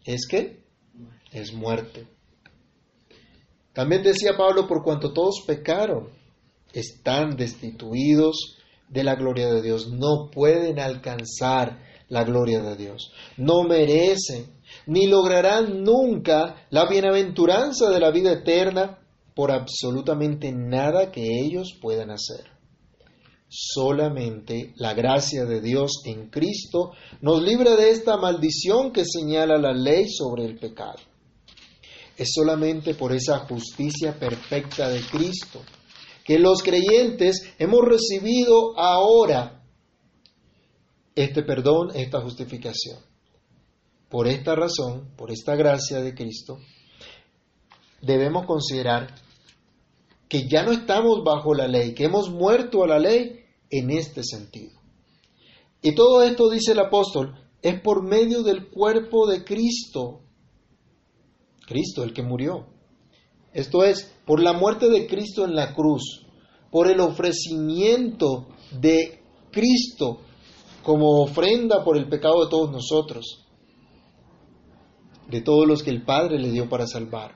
es 0.05 0.27
que 0.27 0.63
es 1.31 1.53
muerte. 1.53 2.07
También 3.73 4.03
decía 4.03 4.37
Pablo, 4.37 4.67
por 4.67 4.83
cuanto 4.83 5.13
todos 5.13 5.43
pecaron, 5.47 6.09
están 6.73 7.35
destituidos 7.35 8.57
de 8.93 9.03
la 9.03 9.15
gloria 9.15 9.51
de 9.51 9.61
Dios, 9.61 9.89
no 9.89 10.29
pueden 10.31 10.79
alcanzar 10.79 11.79
la 12.09 12.23
gloria 12.23 12.61
de 12.61 12.75
Dios, 12.75 13.11
no 13.37 13.63
merecen 13.63 14.53
ni 14.85 15.07
lograrán 15.07 15.83
nunca 15.83 16.67
la 16.69 16.87
bienaventuranza 16.87 17.89
de 17.89 17.99
la 17.99 18.11
vida 18.11 18.31
eterna 18.31 18.99
por 19.35 19.51
absolutamente 19.51 20.51
nada 20.51 21.11
que 21.11 21.41
ellos 21.41 21.75
puedan 21.81 22.11
hacer. 22.11 22.51
Solamente 23.49 24.73
la 24.77 24.93
gracia 24.93 25.45
de 25.45 25.61
Dios 25.61 26.01
en 26.05 26.29
Cristo 26.29 26.91
nos 27.21 27.41
libra 27.41 27.75
de 27.75 27.91
esta 27.91 28.17
maldición 28.17 28.91
que 28.91 29.05
señala 29.05 29.57
la 29.57 29.73
ley 29.73 30.07
sobre 30.09 30.45
el 30.45 30.57
pecado. 30.57 30.99
Es 32.17 32.31
solamente 32.33 32.93
por 32.95 33.13
esa 33.13 33.39
justicia 33.39 34.17
perfecta 34.19 34.89
de 34.89 35.01
Cristo 35.01 35.61
que 36.23 36.39
los 36.39 36.63
creyentes 36.63 37.53
hemos 37.59 37.81
recibido 37.85 38.77
ahora 38.77 39.63
este 41.15 41.43
perdón, 41.43 41.89
esta 41.93 42.21
justificación. 42.21 42.99
Por 44.09 44.27
esta 44.27 44.55
razón, 44.55 45.11
por 45.17 45.31
esta 45.31 45.55
gracia 45.55 45.99
de 45.99 46.13
Cristo, 46.13 46.59
debemos 48.01 48.45
considerar 48.45 49.15
que 50.29 50.47
ya 50.47 50.63
no 50.63 50.71
estamos 50.71 51.23
bajo 51.23 51.53
la 51.53 51.67
ley, 51.67 51.93
que 51.93 52.05
hemos 52.05 52.29
muerto 52.29 52.83
a 52.83 52.87
la 52.87 52.99
ley 52.99 53.41
en 53.69 53.91
este 53.91 54.23
sentido. 54.23 54.79
Y 55.81 55.93
todo 55.93 56.23
esto, 56.23 56.49
dice 56.49 56.71
el 56.71 56.79
apóstol, 56.79 57.35
es 57.61 57.79
por 57.81 58.03
medio 58.03 58.41
del 58.43 58.69
cuerpo 58.69 59.27
de 59.27 59.43
Cristo. 59.43 60.21
Cristo, 61.67 62.03
el 62.03 62.13
que 62.13 62.23
murió. 62.23 62.72
Esto 63.53 63.83
es, 63.83 64.11
por 64.25 64.41
la 64.41 64.53
muerte 64.53 64.89
de 64.89 65.07
Cristo 65.07 65.45
en 65.45 65.55
la 65.55 65.73
cruz, 65.73 66.25
por 66.71 66.89
el 66.89 66.99
ofrecimiento 66.99 68.47
de 68.79 69.21
Cristo 69.51 70.21
como 70.83 71.21
ofrenda 71.21 71.83
por 71.83 71.97
el 71.97 72.09
pecado 72.09 72.43
de 72.43 72.49
todos 72.49 72.71
nosotros 72.71 73.43
de 75.29 75.41
todos 75.41 75.67
los 75.67 75.83
que 75.83 75.89
el 75.89 76.03
Padre 76.03 76.39
le 76.39 76.51
dio 76.51 76.69
para 76.69 76.87
salvar. 76.87 77.35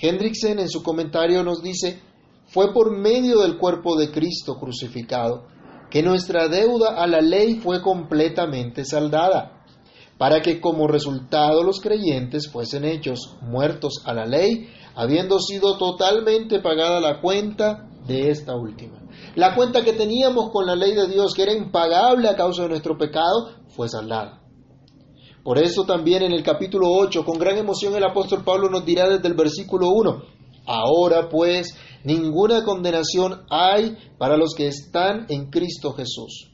Hendrickson 0.00 0.58
en 0.58 0.68
su 0.68 0.82
comentario 0.82 1.42
nos 1.42 1.62
dice, 1.62 2.00
fue 2.46 2.72
por 2.72 2.96
medio 2.96 3.40
del 3.40 3.56
cuerpo 3.56 3.96
de 3.96 4.10
Cristo 4.10 4.58
crucificado 4.58 5.46
que 5.90 6.02
nuestra 6.02 6.48
deuda 6.48 6.96
a 6.96 7.06
la 7.06 7.20
ley 7.20 7.54
fue 7.56 7.80
completamente 7.80 8.84
saldada, 8.84 9.64
para 10.18 10.40
que 10.42 10.60
como 10.60 10.86
resultado 10.86 11.62
los 11.62 11.80
creyentes 11.80 12.48
fuesen 12.50 12.84
hechos 12.84 13.36
muertos 13.40 14.02
a 14.04 14.12
la 14.12 14.26
ley, 14.26 14.68
habiendo 14.96 15.38
sido 15.38 15.76
totalmente 15.76 16.60
pagada 16.60 17.00
la 17.00 17.20
cuenta 17.20 17.86
de 18.06 18.30
esta 18.30 18.56
última. 18.56 19.02
La 19.34 19.54
cuenta 19.54 19.84
que 19.84 19.92
teníamos 19.92 20.50
con 20.50 20.66
la 20.66 20.74
ley 20.74 20.94
de 20.94 21.06
Dios, 21.06 21.34
que 21.34 21.42
era 21.42 21.52
impagable 21.52 22.28
a 22.28 22.36
causa 22.36 22.62
de 22.62 22.70
nuestro 22.70 22.96
pecado, 22.96 23.50
fue 23.68 23.88
saldada. 23.88 24.40
Por 25.44 25.58
eso 25.58 25.84
también 25.84 26.22
en 26.22 26.32
el 26.32 26.42
capítulo 26.42 26.88
8, 26.90 27.24
con 27.24 27.38
gran 27.38 27.58
emoción 27.58 27.94
el 27.94 28.04
apóstol 28.04 28.42
Pablo 28.42 28.70
nos 28.70 28.84
dirá 28.84 29.08
desde 29.08 29.28
el 29.28 29.34
versículo 29.34 29.90
1, 29.90 30.22
ahora 30.66 31.28
pues 31.28 31.76
ninguna 32.02 32.64
condenación 32.64 33.44
hay 33.50 33.96
para 34.18 34.36
los 34.36 34.54
que 34.54 34.66
están 34.66 35.26
en 35.28 35.50
Cristo 35.50 35.92
Jesús, 35.92 36.50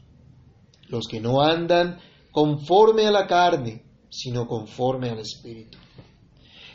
los 0.89 1.07
que 1.07 1.21
no 1.21 1.41
andan 1.41 1.99
conforme 2.31 3.07
a 3.07 3.11
la 3.11 3.25
carne, 3.25 3.83
sino 4.09 4.45
conforme 4.45 5.09
al 5.09 5.19
Espíritu. 5.19 5.77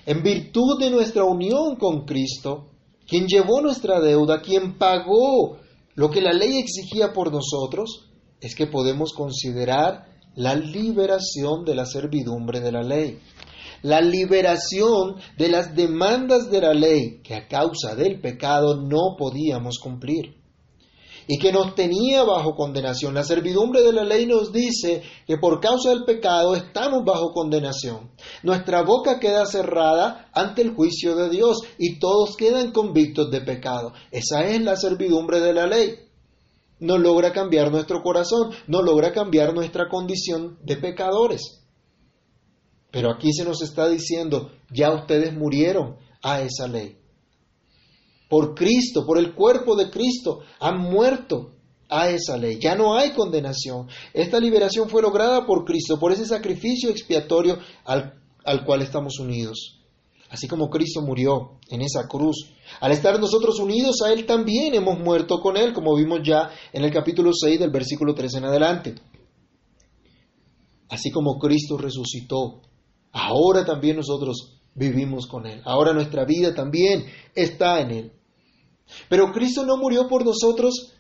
En 0.09 0.23
virtud 0.23 0.81
de 0.81 0.89
nuestra 0.89 1.23
unión 1.25 1.77
con 1.77 2.07
Cristo, 2.07 2.71
quien 3.07 3.27
llevó 3.27 3.61
nuestra 3.61 4.01
deuda, 4.01 4.41
quien 4.41 4.79
pagó 4.79 5.59
lo 5.97 6.09
que 6.09 6.23
la 6.23 6.33
ley 6.33 6.57
exigía 6.57 7.13
por 7.13 7.31
nosotros, 7.31 8.09
es 8.41 8.55
que 8.55 8.67
podemos 8.67 9.13
considerar 9.13 10.07
la 10.35 10.55
liberación 10.55 11.63
de 11.67 11.75
la 11.75 11.85
servidumbre 11.85 12.61
de 12.61 12.73
la 12.73 12.83
ley, 12.83 13.19
la 13.83 14.01
liberación 14.01 15.17
de 15.37 15.51
las 15.51 15.77
demandas 15.77 16.51
de 16.51 16.63
la 16.63 16.73
ley 16.73 17.21
que 17.23 17.35
a 17.35 17.47
causa 17.47 17.95
del 17.95 18.19
pecado 18.19 18.81
no 18.81 19.15
podíamos 19.19 19.79
cumplir 19.79 20.38
y 21.29 21.39
que 21.39 21.53
nos 21.53 21.77
tenía 21.77 22.25
bajo 22.25 22.57
condenación. 22.57 23.15
La 23.15 23.23
servidumbre 23.23 23.83
de 23.83 23.93
la 23.93 24.03
ley 24.03 24.27
nos 24.27 24.53
dice 24.53 25.03
que 25.27 25.37
por 25.37 25.61
causa 25.61 25.91
del 25.91 26.05
pecado 26.05 26.57
estamos 26.57 27.05
bajo 27.05 27.33
condenación. 27.33 28.11
Nuestra 28.43 28.83
boca 28.83 29.21
queda 29.21 29.47
cerrada 29.47 30.29
ante 30.33 30.63
el 30.63 30.75
juicio 30.75 31.15
de 31.15 31.29
Dios 31.29 31.59
y 31.79 32.01
todos 32.01 32.35
quedan 32.37 32.73
convictos 32.73 33.31
de 33.31 33.43
pecado. 33.43 33.93
Esa 34.11 34.45
es 34.49 34.61
la 34.63 34.75
servidumbre 34.75 35.39
de 35.39 35.53
la 35.53 35.67
ley 35.67 36.09
no 36.81 36.99
logra 36.99 37.33
cambiar 37.33 37.71
nuestro 37.71 38.03
corazón, 38.03 38.53
no 38.67 38.83
logra 38.83 39.13
cambiar 39.13 39.55
nuestra 39.55 39.89
condición 39.89 40.59
de 40.63 40.77
pecadores. 40.77 41.65
Pero 42.91 43.11
aquí 43.13 43.33
se 43.33 43.45
nos 43.45 43.63
está 43.63 43.89
diciendo, 43.89 44.53
ya 44.71 44.93
ustedes 44.95 45.35
murieron 45.35 45.97
a 46.23 46.41
esa 46.41 46.69
ley. 46.69 46.97
Por 48.29 48.55
Cristo, 48.55 49.05
por 49.07 49.19
el 49.19 49.35
cuerpo 49.35 49.75
de 49.77 49.91
Cristo, 49.91 50.41
han 50.61 50.79
muerto 50.79 51.53
a 51.89 52.11
esa 52.11 52.37
ley. 52.37 52.59
Ya 52.61 52.75
no 52.75 52.97
hay 52.97 53.13
condenación. 53.13 53.89
Esta 54.13 54.39
liberación 54.39 54.89
fue 54.89 55.03
lograda 55.03 55.47
por 55.47 55.65
Cristo, 55.65 55.99
por 55.99 56.13
ese 56.13 56.27
sacrificio 56.27 56.91
expiatorio 56.91 57.59
al, 57.85 58.21
al 58.45 58.65
cual 58.65 58.83
estamos 58.83 59.19
unidos. 59.19 59.79
Así 60.31 60.47
como 60.47 60.69
Cristo 60.69 61.01
murió 61.01 61.59
en 61.71 61.81
esa 61.81 62.07
cruz. 62.07 62.51
Al 62.81 62.93
estar 62.93 63.19
nosotros 63.19 63.59
unidos 63.61 64.03
a 64.03 64.13
Él 64.13 64.27
también 64.27 64.75
hemos 64.75 64.99
muerto 64.99 65.41
con 65.41 65.57
Él, 65.57 65.73
como 65.73 65.97
vimos 65.97 66.21
ya 66.23 66.51
en 66.73 66.85
el 66.85 66.93
capítulo 66.93 67.31
6 67.33 67.59
del 67.59 67.71
versículo 67.71 68.15
3 68.15 68.35
en 68.35 68.45
adelante. 68.45 68.95
Así 70.91 71.11
como 71.11 71.39
Cristo 71.39 71.79
resucitó, 71.79 72.61
ahora 73.13 73.65
también 73.65 73.97
nosotros 73.97 74.61
vivimos 74.75 75.27
con 75.27 75.47
Él. 75.47 75.63
Ahora 75.65 75.95
nuestra 75.95 76.27
vida 76.27 76.55
también 76.55 77.07
está 77.35 77.81
en 77.81 77.91
Él. 77.91 78.13
Pero 79.09 79.33
Cristo 79.33 79.65
no 79.65 79.77
murió 79.77 80.09
por 80.09 80.25
nosotros 80.25 80.93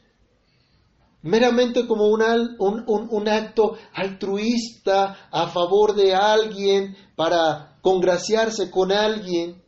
meramente 1.22 1.86
como 1.86 2.08
un, 2.08 2.22
un, 2.58 3.28
acto 3.28 3.76
altruista 3.92 5.28
a 5.30 5.48
favor 5.48 5.94
de 5.94 6.14
alguien 6.14 6.96
para 7.16 7.78
congraciarse 7.80 8.70
con 8.70 8.92
alguien, 8.92 9.62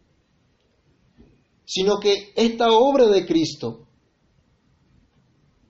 sino 1.64 1.98
que 1.98 2.33
esta 2.37 2.70
obra 2.70 3.06
de 3.06 3.26
Cristo 3.26 3.87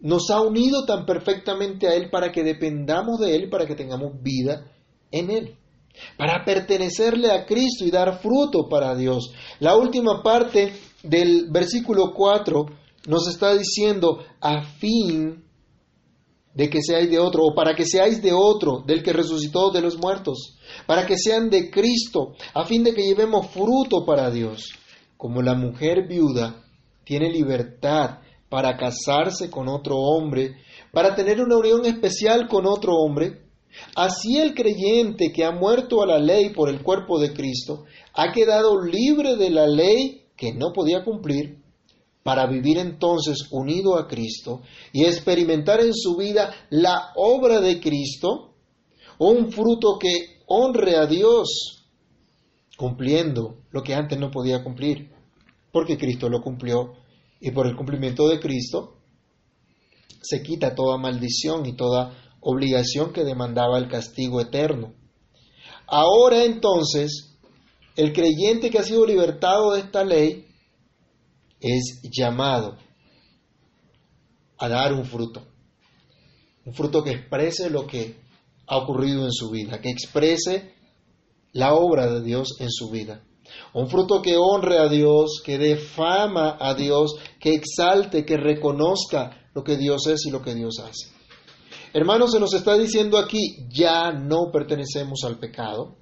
nos 0.01 0.31
ha 0.31 0.41
unido 0.41 0.85
tan 0.85 1.05
perfectamente 1.05 1.89
a 1.89 1.95
Él 1.95 2.11
para 2.11 2.31
que 2.33 2.43
dependamos 2.43 3.19
de 3.19 3.35
Él, 3.37 3.51
para 3.51 3.67
que 3.67 3.75
tengamos 3.75 4.23
vida 4.23 4.71
en 5.11 5.31
Él, 5.31 5.57
para 6.17 6.45
pertenecerle 6.45 7.31
a 7.31 7.45
Cristo 7.47 7.85
y 7.85 7.91
dar 7.91 8.21
fruto 8.21 8.69
para 8.69 8.95
Dios. 8.95 9.33
La 9.59 9.77
última 9.77 10.23
parte 10.23 10.73
del 11.03 11.51
versículo 11.51 12.13
4 12.15 12.67
nos 13.07 13.29
está 13.29 13.55
diciendo, 13.57 14.25
a 14.41 14.63
fin 14.63 15.43
de 16.55 16.69
que 16.69 16.81
seáis 16.83 17.11
de 17.11 17.19
otro, 17.19 17.45
o 17.45 17.55
para 17.55 17.75
que 17.75 17.87
seáis 17.87 18.23
de 18.23 18.33
otro, 18.33 18.83
del 18.87 19.03
que 19.03 19.13
resucitó 19.13 19.71
de 19.71 19.81
los 19.81 19.97
muertos, 19.97 20.59
para 20.87 21.07
que 21.07 21.17
sean 21.17 21.49
de 21.49 21.71
Cristo, 21.71 22.35
a 22.55 22.65
fin 22.65 22.83
de 22.83 22.93
que 22.93 23.03
llevemos 23.03 23.47
fruto 23.49 24.05
para 24.05 24.31
Dios. 24.31 24.71
Como 25.17 25.43
la 25.43 25.55
mujer 25.55 26.07
viuda 26.09 26.65
tiene 27.05 27.31
libertad 27.31 28.19
para 28.49 28.77
casarse 28.77 29.49
con 29.51 29.69
otro 29.69 29.97
hombre, 29.97 30.57
para 30.93 31.15
tener 31.15 31.41
una 31.41 31.57
unión 31.57 31.87
especial 31.87 32.49
con 32.49 32.67
otro 32.67 32.95
hombre, 32.95 33.43
así 33.95 34.39
el 34.39 34.55
creyente 34.55 35.31
que 35.33 35.45
ha 35.45 35.53
muerto 35.53 36.03
a 36.03 36.07
la 36.07 36.19
ley 36.19 36.51
por 36.51 36.69
el 36.69 36.83
cuerpo 36.83 37.21
de 37.21 37.33
Cristo, 37.33 37.85
ha 38.13 38.33
quedado 38.33 38.83
libre 38.83 39.37
de 39.37 39.51
la 39.51 39.69
ley 39.69 40.20
que 40.41 40.55
no 40.55 40.73
podía 40.73 41.05
cumplir 41.05 41.59
para 42.23 42.47
vivir 42.47 42.79
entonces 42.79 43.49
unido 43.51 43.99
a 43.99 44.09
Cristo 44.09 44.63
y 44.91 45.05
experimentar 45.05 45.81
en 45.81 45.93
su 45.93 46.17
vida 46.17 46.51
la 46.71 47.13
obra 47.15 47.61
de 47.61 47.79
Cristo, 47.79 48.55
un 49.19 49.53
fruto 49.53 49.99
que 50.01 50.41
honre 50.47 50.97
a 50.97 51.05
Dios, 51.05 51.85
cumpliendo 52.79 53.59
lo 53.71 53.83
que 53.83 53.93
antes 53.93 54.19
no 54.19 54.31
podía 54.31 54.65
cumplir, 54.65 55.11
porque 55.71 55.99
Cristo 55.99 56.31
lo 56.31 56.41
cumplió 56.41 56.95
y 57.39 57.51
por 57.51 57.67
el 57.67 57.77
cumplimiento 57.77 58.27
de 58.27 58.41
Cristo 58.41 58.97
se 60.23 60.43
quita 60.43 60.75
toda 60.75 60.97
maldición 60.97 61.67
y 61.67 61.77
toda 61.77 62.17
obligación 62.41 63.13
que 63.13 63.25
demandaba 63.25 63.77
el 63.77 63.89
castigo 63.89 64.41
eterno. 64.41 64.95
Ahora 65.87 66.45
entonces, 66.45 67.30
el 67.97 68.13
creyente 68.13 68.71
que 68.71 68.79
ha 68.79 68.83
sido 68.83 69.07
libertado 69.07 69.73
de 69.73 69.81
esta 69.81 70.05
ley, 70.05 70.47
es 71.61 72.01
llamado 72.03 72.77
a 74.59 74.69
dar 74.69 74.93
un 74.93 75.05
fruto. 75.05 75.43
Un 76.65 76.75
fruto 76.75 77.03
que 77.03 77.11
exprese 77.11 77.71
lo 77.71 77.87
que 77.87 78.17
ha 78.67 78.77
ocurrido 78.77 79.25
en 79.25 79.33
su 79.33 79.51
vida, 79.51 79.81
que 79.81 79.91
exprese 79.91 80.75
la 81.53 81.75
obra 81.75 82.07
de 82.07 82.23
Dios 82.23 82.57
en 82.61 82.71
su 82.71 82.91
vida. 82.91 83.25
Un 83.75 83.89
fruto 83.89 84.23
que 84.23 84.37
honre 84.37 84.79
a 84.79 84.89
Dios, 84.89 85.43
que 85.45 85.59
dé 85.59 85.77
fama 85.77 86.57
a 86.61 86.75
Dios, 86.75 87.17
que 87.41 87.55
exalte, 87.55 88.25
que 88.25 88.37
reconozca 88.37 89.49
lo 89.55 89.65
que 89.65 89.77
Dios 89.77 90.07
es 90.07 90.27
y 90.27 90.31
lo 90.31 90.41
que 90.43 90.55
Dios 90.55 90.79
hace. 90.79 91.11
Hermanos, 91.93 92.31
se 92.31 92.39
nos 92.39 92.55
está 92.55 92.79
diciendo 92.79 93.19
aquí, 93.19 93.67
ya 93.69 94.13
no 94.13 94.53
pertenecemos 94.53 95.21
al 95.25 95.39
pecado, 95.39 95.97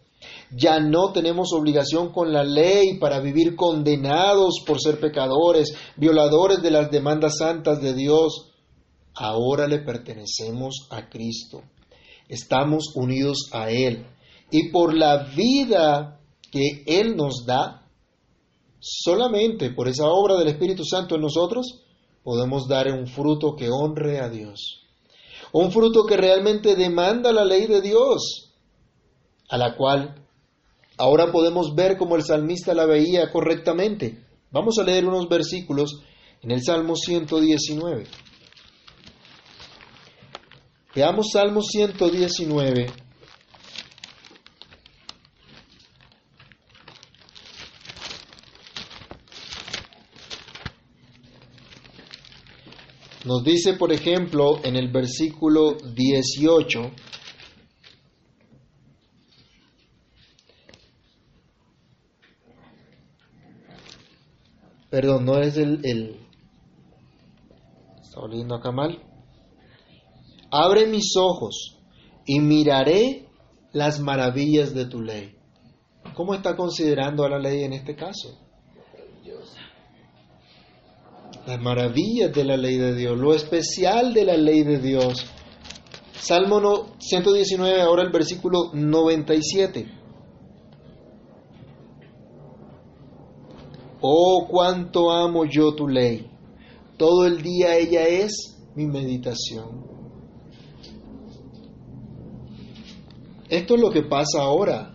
ya 0.50 0.80
no 0.80 1.12
tenemos 1.12 1.52
obligación 1.52 2.10
con 2.12 2.32
la 2.32 2.42
ley 2.42 2.98
para 2.98 3.20
vivir 3.20 3.54
condenados 3.54 4.62
por 4.66 4.80
ser 4.80 4.98
pecadores, 4.98 5.74
violadores 5.96 6.62
de 6.62 6.70
las 6.70 6.90
demandas 6.90 7.38
santas 7.38 7.80
de 7.82 7.94
Dios. 7.94 8.52
Ahora 9.14 9.66
le 9.66 9.80
pertenecemos 9.80 10.86
a 10.90 11.08
Cristo. 11.08 11.62
Estamos 12.28 12.92
unidos 12.94 13.50
a 13.52 13.70
Él. 13.70 14.06
Y 14.50 14.70
por 14.70 14.94
la 14.96 15.24
vida 15.24 16.20
que 16.50 16.82
Él 16.86 17.16
nos 17.16 17.44
da, 17.44 17.86
solamente 18.80 19.70
por 19.70 19.88
esa 19.88 20.06
obra 20.06 20.36
del 20.36 20.48
Espíritu 20.48 20.84
Santo 20.84 21.16
en 21.16 21.22
nosotros, 21.22 21.82
podemos 22.22 22.66
dar 22.68 22.90
un 22.92 23.06
fruto 23.06 23.54
que 23.54 23.68
honre 23.68 24.20
a 24.20 24.30
Dios. 24.30 24.86
Un 25.52 25.70
fruto 25.72 26.04
que 26.06 26.16
realmente 26.16 26.74
demanda 26.74 27.32
la 27.32 27.44
ley 27.44 27.66
de 27.66 27.80
Dios, 27.80 28.52
a 29.48 29.58
la 29.58 29.76
cual 29.76 30.27
Ahora 30.98 31.30
podemos 31.30 31.76
ver 31.76 31.96
cómo 31.96 32.16
el 32.16 32.24
salmista 32.24 32.74
la 32.74 32.84
veía 32.84 33.30
correctamente. 33.30 34.18
Vamos 34.50 34.78
a 34.78 34.82
leer 34.82 35.06
unos 35.06 35.28
versículos 35.28 36.02
en 36.42 36.50
el 36.50 36.62
Salmo 36.62 36.96
119. 36.96 38.04
Veamos 40.96 41.28
Salmo 41.32 41.62
119. 41.62 42.86
Nos 53.24 53.44
dice, 53.44 53.74
por 53.74 53.92
ejemplo, 53.92 54.58
en 54.64 54.74
el 54.74 54.90
versículo 54.90 55.76
18, 55.94 56.90
Perdón, 64.90 65.24
no 65.24 65.38
es 65.38 65.56
el, 65.56 65.80
el... 65.84 66.16
Está 68.02 68.20
oliendo 68.20 68.54
acá 68.54 68.72
mal. 68.72 69.02
Abre 70.50 70.86
mis 70.86 71.14
ojos 71.16 71.78
y 72.24 72.40
miraré 72.40 73.26
las 73.72 74.00
maravillas 74.00 74.74
de 74.74 74.86
tu 74.86 75.02
ley. 75.02 75.34
¿Cómo 76.14 76.34
está 76.34 76.56
considerando 76.56 77.24
a 77.24 77.28
la 77.28 77.38
ley 77.38 77.64
en 77.64 77.74
este 77.74 77.94
caso? 77.94 78.38
Las 81.46 81.60
maravillas 81.60 82.32
de 82.34 82.44
la 82.44 82.56
ley 82.56 82.76
de 82.76 82.94
Dios, 82.94 83.18
lo 83.18 83.34
especial 83.34 84.12
de 84.12 84.24
la 84.24 84.36
ley 84.36 84.64
de 84.64 84.78
Dios. 84.78 85.26
Salmo 86.12 86.96
119, 86.98 87.80
ahora 87.80 88.02
el 88.02 88.10
versículo 88.10 88.70
97. 88.74 89.86
Oh, 94.00 94.46
cuánto 94.48 95.10
amo 95.10 95.44
yo 95.44 95.74
tu 95.74 95.88
ley. 95.88 96.30
Todo 96.96 97.26
el 97.26 97.42
día 97.42 97.76
ella 97.76 98.06
es 98.06 98.56
mi 98.74 98.86
meditación. 98.86 99.86
Esto 103.48 103.74
es 103.74 103.80
lo 103.80 103.90
que 103.90 104.02
pasa 104.02 104.42
ahora. 104.42 104.94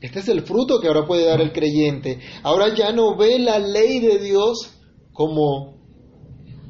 Este 0.00 0.20
es 0.20 0.28
el 0.28 0.42
fruto 0.42 0.78
que 0.80 0.88
ahora 0.88 1.06
puede 1.06 1.24
dar 1.24 1.40
el 1.40 1.52
creyente. 1.52 2.20
Ahora 2.42 2.74
ya 2.74 2.92
no 2.92 3.16
ve 3.16 3.38
la 3.38 3.58
ley 3.58 4.00
de 4.00 4.18
Dios 4.18 4.70
como 5.12 5.78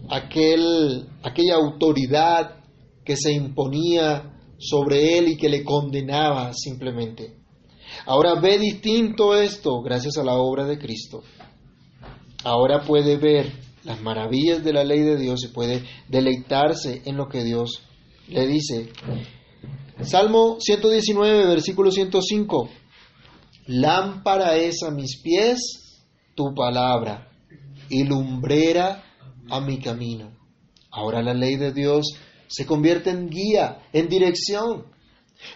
aquel, 0.09 1.09
aquella 1.23 1.57
autoridad 1.57 2.65
que 3.05 3.17
se 3.17 3.33
imponía 3.33 4.33
sobre 4.59 5.19
él 5.19 5.29
y 5.29 5.37
que 5.37 5.49
le 5.49 5.65
condenaba 5.65 6.53
simplemente. 6.55 7.37
Ahora 8.07 8.41
ve 8.41 8.59
distinto 8.59 9.35
esto 9.35 9.83
gracias 9.83 10.17
a 10.17 10.25
la 10.25 10.35
obra 10.37 10.65
de 10.65 10.79
Cristo 10.79 11.23
ahora 12.45 12.85
puede 12.85 13.17
ver 13.17 13.53
las 13.85 14.01
maravillas 14.01 14.63
de 14.65 14.73
la 14.73 14.85
ley 14.85 15.01
de 15.01 15.17
Dios 15.17 15.45
y 15.45 15.49
puede 15.49 15.85
deleitarse 16.09 17.03
en 17.05 17.17
lo 17.17 17.29
que 17.29 17.43
Dios 17.45 17.83
le 18.29 18.47
dice. 18.47 18.91
Salmo 20.03 20.57
119, 20.61 21.47
versículo 21.47 21.91
105. 21.91 22.69
Lámpara 23.67 24.57
es 24.57 24.83
a 24.83 24.91
mis 24.91 25.21
pies 25.23 26.03
tu 26.35 26.55
palabra 26.55 27.31
y 27.89 28.05
lumbrera 28.05 29.05
a 29.51 29.61
mi 29.61 29.79
camino. 29.79 30.33
Ahora 30.91 31.23
la 31.23 31.35
ley 31.35 31.57
de 31.57 31.73
Dios 31.73 32.07
se 32.47 32.67
convierte 32.67 33.11
en 33.11 33.29
guía, 33.29 33.83
en 33.93 34.09
dirección. 34.09 34.94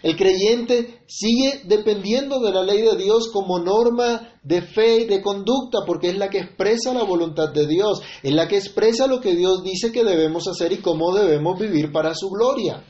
El 0.02 0.16
creyente 0.16 1.00
sigue 1.06 1.62
dependiendo 1.64 2.40
de 2.40 2.52
la 2.52 2.62
ley 2.62 2.82
de 2.82 2.96
Dios 2.96 3.30
como 3.32 3.58
norma 3.58 4.38
de 4.42 4.62
fe 4.62 5.00
y 5.00 5.04
de 5.06 5.20
conducta, 5.20 5.80
porque 5.86 6.10
es 6.10 6.18
la 6.18 6.30
que 6.30 6.38
expresa 6.38 6.94
la 6.94 7.04
voluntad 7.04 7.52
de 7.52 7.66
Dios, 7.66 8.00
es 8.22 8.32
la 8.32 8.46
que 8.46 8.56
expresa 8.56 9.06
lo 9.06 9.20
que 9.20 9.34
Dios 9.34 9.62
dice 9.62 9.90
que 9.92 10.04
debemos 10.04 10.46
hacer 10.48 10.72
y 10.72 10.78
cómo 10.78 11.14
debemos 11.14 11.58
vivir 11.58 11.90
para 11.90 12.14
su 12.14 12.28
gloria. 12.30 12.84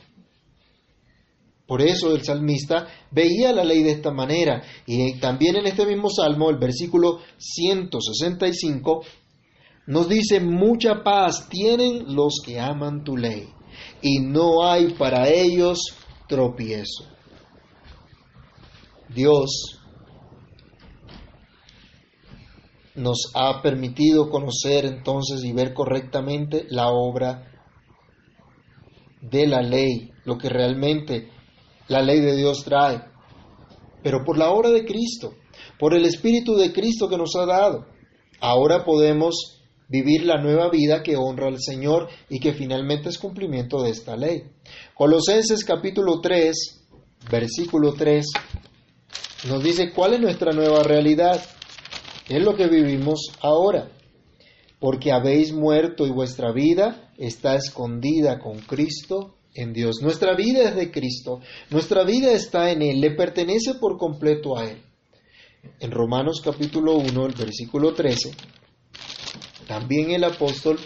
Por 1.69 1.83
eso 1.83 2.15
el 2.15 2.23
salmista 2.23 2.87
veía 3.11 3.53
la 3.53 3.63
ley 3.63 3.83
de 3.83 3.91
esta 3.91 4.11
manera. 4.11 4.63
Y 4.87 5.19
también 5.19 5.55
en 5.55 5.67
este 5.67 5.85
mismo 5.85 6.09
salmo, 6.09 6.49
el 6.49 6.57
versículo 6.57 7.19
165, 7.37 9.03
nos 9.85 10.09
dice, 10.09 10.39
mucha 10.39 11.03
paz 11.03 11.47
tienen 11.47 12.15
los 12.15 12.41
que 12.43 12.59
aman 12.59 13.03
tu 13.03 13.17
ley, 13.17 13.49
y 14.01 14.19
no 14.19 14.63
hay 14.63 14.93
para 14.93 15.29
ellos 15.29 15.79
tropiezo. 16.29 17.03
Dios 19.09 19.81
nos 22.95 23.31
ha 23.33 23.61
permitido 23.61 24.29
conocer 24.29 24.85
entonces 24.85 25.43
y 25.43 25.51
ver 25.51 25.73
correctamente 25.73 26.65
la 26.69 26.89
obra 26.89 27.51
de 29.21 29.47
la 29.47 29.61
ley, 29.61 30.11
lo 30.23 30.37
que 30.37 30.49
realmente 30.49 31.29
la 31.87 32.01
ley 32.01 32.19
de 32.19 32.35
Dios 32.35 32.63
trae, 32.63 33.03
pero 34.03 34.23
por 34.23 34.37
la 34.37 34.51
obra 34.51 34.69
de 34.69 34.85
Cristo, 34.85 35.33
por 35.79 35.93
el 35.93 36.05
Espíritu 36.05 36.55
de 36.55 36.71
Cristo 36.71 37.09
que 37.09 37.17
nos 37.17 37.35
ha 37.35 37.45
dado. 37.45 37.87
Ahora 38.39 38.85
podemos 38.85 39.58
vivir 39.89 40.23
la 40.23 40.41
nueva 40.41 40.69
vida 40.69 41.03
que 41.03 41.17
honra 41.17 41.47
al 41.47 41.59
Señor 41.59 42.07
y 42.29 42.39
que 42.39 42.53
finalmente 42.53 43.09
es 43.09 43.17
cumplimiento 43.17 43.81
de 43.81 43.89
esta 43.89 44.15
ley. 44.15 44.43
Colosenses 44.93 45.65
capítulo 45.65 46.21
3, 46.21 46.55
versículo 47.29 47.93
3, 47.93 48.25
nos 49.47 49.63
dice 49.63 49.91
cuál 49.91 50.13
es 50.13 50.21
nuestra 50.21 50.51
nueva 50.53 50.83
realidad. 50.83 51.41
Es 52.27 52.43
lo 52.43 52.55
que 52.55 52.67
vivimos 52.67 53.31
ahora. 53.41 53.89
Porque 54.79 55.11
habéis 55.11 55.51
muerto 55.51 56.05
y 56.05 56.11
vuestra 56.11 56.53
vida 56.53 57.11
está 57.17 57.55
escondida 57.55 58.39
con 58.39 58.59
Cristo 58.59 59.35
en 59.53 59.73
Dios. 59.73 59.97
Nuestra 60.01 60.35
vida 60.35 60.69
es 60.69 60.75
de 60.75 60.91
Cristo, 60.91 61.41
nuestra 61.69 62.03
vida 62.03 62.31
está 62.31 62.71
en 62.71 62.81
Él, 62.81 63.01
le 63.01 63.11
pertenece 63.11 63.73
por 63.75 63.97
completo 63.97 64.57
a 64.57 64.69
Él. 64.69 64.81
En 65.79 65.91
Romanos 65.91 66.41
capítulo 66.41 66.95
1, 66.95 67.25
el 67.25 67.33
versículo 67.33 67.93
13, 67.93 68.31
también 69.69 70.09
el 70.09 70.23
apóstol 70.23 70.79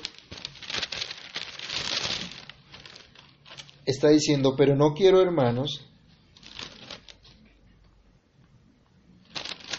está 3.86 4.10
diciendo, 4.10 4.56
pero 4.58 4.76
no 4.76 4.93
quiero 4.93 5.22
hermanos, 5.22 5.88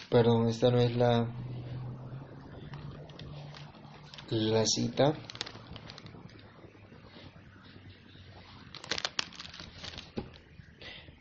perdón, 0.09 0.49
esta 0.49 0.71
no 0.71 0.79
es 0.79 0.97
la, 0.97 1.31
la 4.31 4.65
cita, 4.65 5.13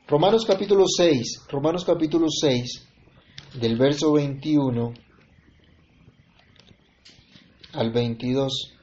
Romanos 0.07 0.45
capítulo 0.47 0.85
6, 0.87 1.47
Romanos 1.49 1.83
capítulo 1.83 2.27
6, 2.29 2.87
del 3.55 3.77
verso 3.77 4.13
21 4.13 5.02
al 7.73 7.91
22. 7.91 8.73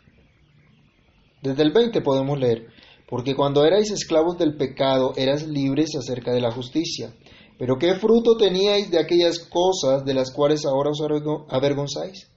Desde 1.42 1.62
el 1.62 1.72
20 1.72 2.00
podemos 2.02 2.38
leer, 2.38 2.66
porque 3.08 3.34
cuando 3.34 3.64
erais 3.64 3.90
esclavos 3.90 4.36
del 4.38 4.56
pecado 4.56 5.14
eras 5.16 5.46
libres 5.46 5.90
acerca 5.96 6.32
de 6.32 6.40
la 6.40 6.50
justicia. 6.50 7.14
Pero 7.58 7.78
¿qué 7.78 7.94
fruto 7.94 8.36
teníais 8.36 8.90
de 8.90 8.98
aquellas 8.98 9.38
cosas 9.38 10.04
de 10.04 10.14
las 10.14 10.32
cuales 10.32 10.64
ahora 10.64 10.90
os 10.90 11.00
avergonzáis? 11.48 12.30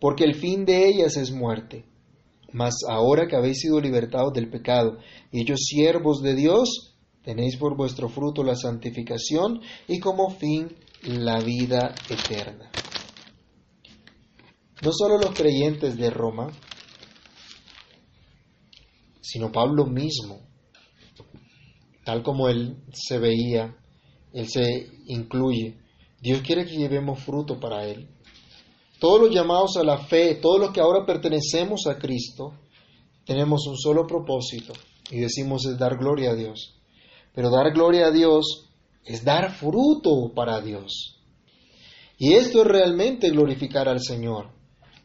Porque 0.00 0.24
el 0.24 0.34
fin 0.34 0.64
de 0.64 0.88
ellas 0.88 1.16
es 1.16 1.30
muerte. 1.30 1.84
Mas 2.52 2.74
ahora 2.88 3.26
que 3.26 3.36
habéis 3.36 3.60
sido 3.60 3.80
libertados 3.80 4.32
del 4.32 4.48
pecado 4.48 4.98
y 5.32 5.42
hechos 5.42 5.60
siervos 5.66 6.22
de 6.22 6.34
Dios, 6.34 6.96
Tenéis 7.26 7.56
por 7.56 7.76
vuestro 7.76 8.08
fruto 8.08 8.44
la 8.44 8.54
santificación 8.54 9.60
y 9.88 9.98
como 9.98 10.30
fin 10.30 10.68
la 11.02 11.40
vida 11.40 11.92
eterna. 12.08 12.70
No 14.82 14.92
solo 14.92 15.18
los 15.18 15.30
creyentes 15.30 15.96
de 15.96 16.10
Roma, 16.10 16.52
sino 19.20 19.50
Pablo 19.50 19.86
mismo, 19.86 20.40
tal 22.04 22.22
como 22.22 22.48
él 22.48 22.76
se 22.92 23.18
veía, 23.18 23.76
él 24.32 24.48
se 24.48 24.90
incluye. 25.06 25.78
Dios 26.20 26.42
quiere 26.42 26.64
que 26.64 26.76
llevemos 26.76 27.20
fruto 27.20 27.58
para 27.58 27.86
él. 27.86 28.08
Todos 28.98 29.20
los 29.20 29.30
llamados 29.30 29.76
a 29.76 29.82
la 29.82 29.98
fe, 29.98 30.36
todos 30.36 30.60
los 30.60 30.70
que 30.70 30.80
ahora 30.80 31.04
pertenecemos 31.04 31.86
a 31.86 31.98
Cristo, 31.98 32.54
tenemos 33.24 33.66
un 33.66 33.76
solo 33.76 34.06
propósito 34.06 34.72
y 35.10 35.18
decimos 35.20 35.66
es 35.66 35.78
dar 35.78 35.98
gloria 35.98 36.30
a 36.30 36.34
Dios. 36.34 36.78
Pero 37.34 37.50
dar 37.50 37.72
gloria 37.72 38.06
a 38.06 38.10
Dios 38.10 38.68
es 39.04 39.24
dar 39.24 39.52
fruto 39.52 40.32
para 40.34 40.60
Dios. 40.60 41.20
Y 42.18 42.34
esto 42.34 42.62
es 42.62 42.66
realmente 42.66 43.30
glorificar 43.30 43.88
al 43.88 44.00
Señor. 44.00 44.55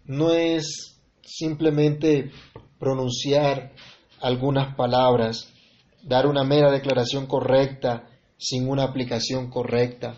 No 0.06 0.32
es 0.32 1.00
simplemente 1.24 2.32
pronunciar 2.80 3.74
algunas 4.20 4.76
palabras, 4.76 5.52
dar 6.04 6.28
una 6.28 6.44
mera 6.44 6.72
declaración 6.72 7.28
correcta 7.28 8.08
sin 8.38 8.68
una 8.68 8.84
aplicación 8.84 9.50
correcta. 9.50 10.18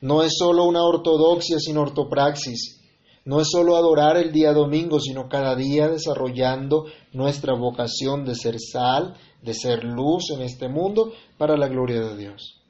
No 0.00 0.22
es 0.22 0.34
solo 0.38 0.64
una 0.64 0.84
ortodoxia 0.84 1.58
sin 1.58 1.76
ortopraxis. 1.76 2.80
No 3.24 3.40
es 3.40 3.48
solo 3.50 3.76
adorar 3.76 4.16
el 4.16 4.32
día 4.32 4.52
domingo, 4.52 5.00
sino 5.00 5.28
cada 5.28 5.56
día 5.56 5.88
desarrollando 5.88 6.84
nuestra 7.12 7.54
vocación 7.54 8.24
de 8.24 8.34
ser 8.34 8.56
sal, 8.60 9.16
de 9.42 9.54
ser 9.54 9.82
luz 9.82 10.30
en 10.30 10.42
este 10.42 10.68
mundo 10.68 11.12
para 11.38 11.56
la 11.56 11.68
gloria 11.68 12.00
de 12.00 12.16
Dios. 12.16 12.60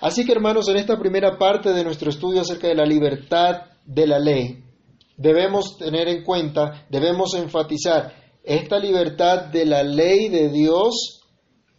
Así 0.00 0.26
que 0.26 0.32
hermanos, 0.32 0.68
en 0.68 0.76
esta 0.76 0.98
primera 0.98 1.38
parte 1.38 1.72
de 1.72 1.84
nuestro 1.84 2.10
estudio 2.10 2.40
acerca 2.40 2.66
de 2.68 2.74
la 2.74 2.84
libertad 2.84 3.62
de 3.86 4.06
la 4.06 4.18
ley, 4.18 4.64
debemos 5.16 5.76
tener 5.78 6.08
en 6.08 6.24
cuenta, 6.24 6.86
debemos 6.88 7.34
enfatizar, 7.34 8.14
esta 8.44 8.78
libertad 8.78 9.46
de 9.46 9.66
la 9.66 9.82
ley 9.82 10.28
de 10.28 10.50
Dios 10.50 11.22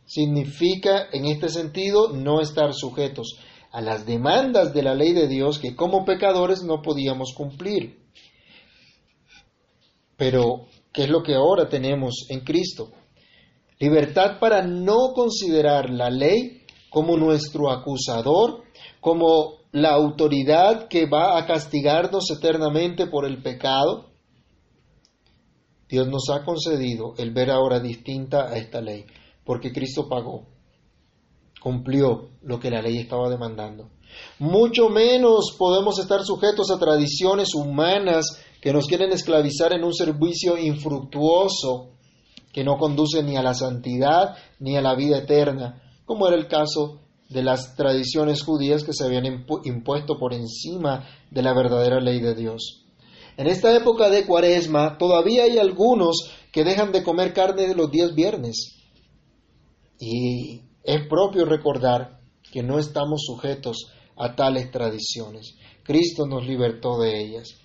significa 0.05 1.07
en 1.11 1.25
este 1.25 1.49
sentido 1.49 2.13
no 2.13 2.39
estar 2.39 2.73
sujetos 2.73 3.37
a 3.71 3.81
las 3.81 4.05
demandas 4.05 4.73
de 4.73 4.83
la 4.83 4.93
ley 4.93 5.13
de 5.13 5.27
Dios 5.27 5.59
que 5.59 5.75
como 5.75 6.05
pecadores 6.05 6.63
no 6.63 6.81
podíamos 6.81 7.33
cumplir. 7.33 7.99
Pero, 10.15 10.67
¿qué 10.93 11.03
es 11.03 11.09
lo 11.09 11.23
que 11.23 11.33
ahora 11.33 11.67
tenemos 11.67 12.27
en 12.29 12.41
Cristo? 12.41 12.91
Libertad 13.79 14.39
para 14.39 14.61
no 14.61 15.13
considerar 15.13 15.89
la 15.89 16.09
ley 16.09 16.61
como 16.89 17.17
nuestro 17.17 17.71
acusador, 17.71 18.63
como 19.01 19.62
la 19.73 19.89
autoridad 19.89 20.87
que 20.87 21.07
va 21.07 21.35
a 21.35 21.47
castigarnos 21.47 22.29
eternamente 22.29 23.07
por 23.07 23.25
el 23.25 23.41
pecado. 23.41 24.11
Dios 25.89 26.07
nos 26.07 26.29
ha 26.29 26.45
concedido 26.45 27.15
el 27.17 27.31
ver 27.31 27.49
ahora 27.49 27.79
distinta 27.79 28.49
a 28.49 28.57
esta 28.57 28.81
ley, 28.81 29.05
porque 29.43 29.73
Cristo 29.73 30.07
pagó, 30.07 30.45
cumplió 31.59 32.29
lo 32.43 32.59
que 32.59 32.69
la 32.69 32.83
ley 32.83 32.99
estaba 32.99 33.29
demandando. 33.29 33.89
Mucho 34.37 34.89
menos 34.89 35.55
podemos 35.57 35.97
estar 35.97 36.23
sujetos 36.23 36.69
a 36.69 36.77
tradiciones 36.77 37.55
humanas 37.55 38.43
que 38.61 38.73
nos 38.73 38.85
quieren 38.85 39.11
esclavizar 39.11 39.73
en 39.73 39.83
un 39.83 39.93
servicio 39.93 40.55
infructuoso 40.55 41.93
que 42.51 42.63
no 42.63 42.77
conduce 42.77 43.23
ni 43.23 43.37
a 43.37 43.41
la 43.41 43.55
santidad 43.55 44.35
ni 44.59 44.77
a 44.77 44.81
la 44.81 44.93
vida 44.93 45.17
eterna, 45.17 45.81
como 46.05 46.27
era 46.27 46.37
el 46.37 46.47
caso 46.47 47.02
de 47.33 47.43
las 47.43 47.75
tradiciones 47.75 48.43
judías 48.43 48.83
que 48.83 48.93
se 48.93 49.03
habían 49.03 49.45
impuesto 49.63 50.17
por 50.17 50.33
encima 50.33 51.07
de 51.31 51.41
la 51.41 51.53
verdadera 51.53 51.99
ley 51.99 52.19
de 52.19 52.35
Dios. 52.35 52.85
En 53.35 53.47
esta 53.47 53.75
época 53.75 54.09
de 54.09 54.25
cuaresma 54.25 54.97
todavía 54.97 55.43
hay 55.43 55.57
algunos 55.57 56.29
que 56.51 56.63
dejan 56.63 56.91
de 56.91 57.03
comer 57.03 57.33
carne 57.33 57.67
de 57.67 57.75
los 57.75 57.89
días 57.89 58.13
viernes. 58.13 58.75
Y 59.99 60.61
es 60.83 61.07
propio 61.07 61.45
recordar 61.45 62.19
que 62.51 62.61
no 62.61 62.77
estamos 62.77 63.23
sujetos 63.25 63.91
a 64.15 64.35
tales 64.35 64.69
tradiciones. 64.69 65.55
Cristo 65.83 66.27
nos 66.27 66.45
libertó 66.45 66.99
de 66.99 67.19
ellas. 67.19 67.55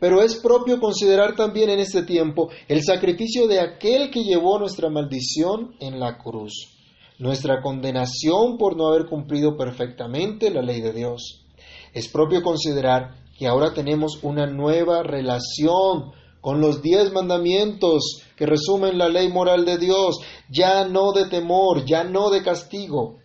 Pero 0.00 0.22
es 0.22 0.36
propio 0.36 0.80
considerar 0.80 1.36
también 1.36 1.70
en 1.70 1.78
este 1.78 2.02
tiempo 2.02 2.50
el 2.66 2.82
sacrificio 2.82 3.46
de 3.46 3.60
aquel 3.60 4.10
que 4.10 4.24
llevó 4.24 4.58
nuestra 4.58 4.90
maldición 4.90 5.76
en 5.80 6.00
la 6.00 6.18
cruz, 6.18 6.75
nuestra 7.18 7.60
condenación 7.62 8.58
por 8.58 8.76
no 8.76 8.88
haber 8.88 9.06
cumplido 9.06 9.56
perfectamente 9.56 10.50
la 10.50 10.62
ley 10.62 10.80
de 10.80 10.92
Dios. 10.92 11.46
Es 11.92 12.08
propio 12.08 12.42
considerar 12.42 13.14
que 13.38 13.46
ahora 13.46 13.72
tenemos 13.74 14.22
una 14.22 14.46
nueva 14.46 15.02
relación 15.02 16.12
con 16.40 16.60
los 16.60 16.80
diez 16.80 17.12
mandamientos 17.12 18.22
que 18.36 18.46
resumen 18.46 18.98
la 18.98 19.08
ley 19.08 19.28
moral 19.28 19.64
de 19.64 19.78
Dios, 19.78 20.18
ya 20.48 20.86
no 20.86 21.12
de 21.12 21.26
temor, 21.26 21.84
ya 21.84 22.04
no 22.04 22.30
de 22.30 22.42
castigo, 22.42 23.18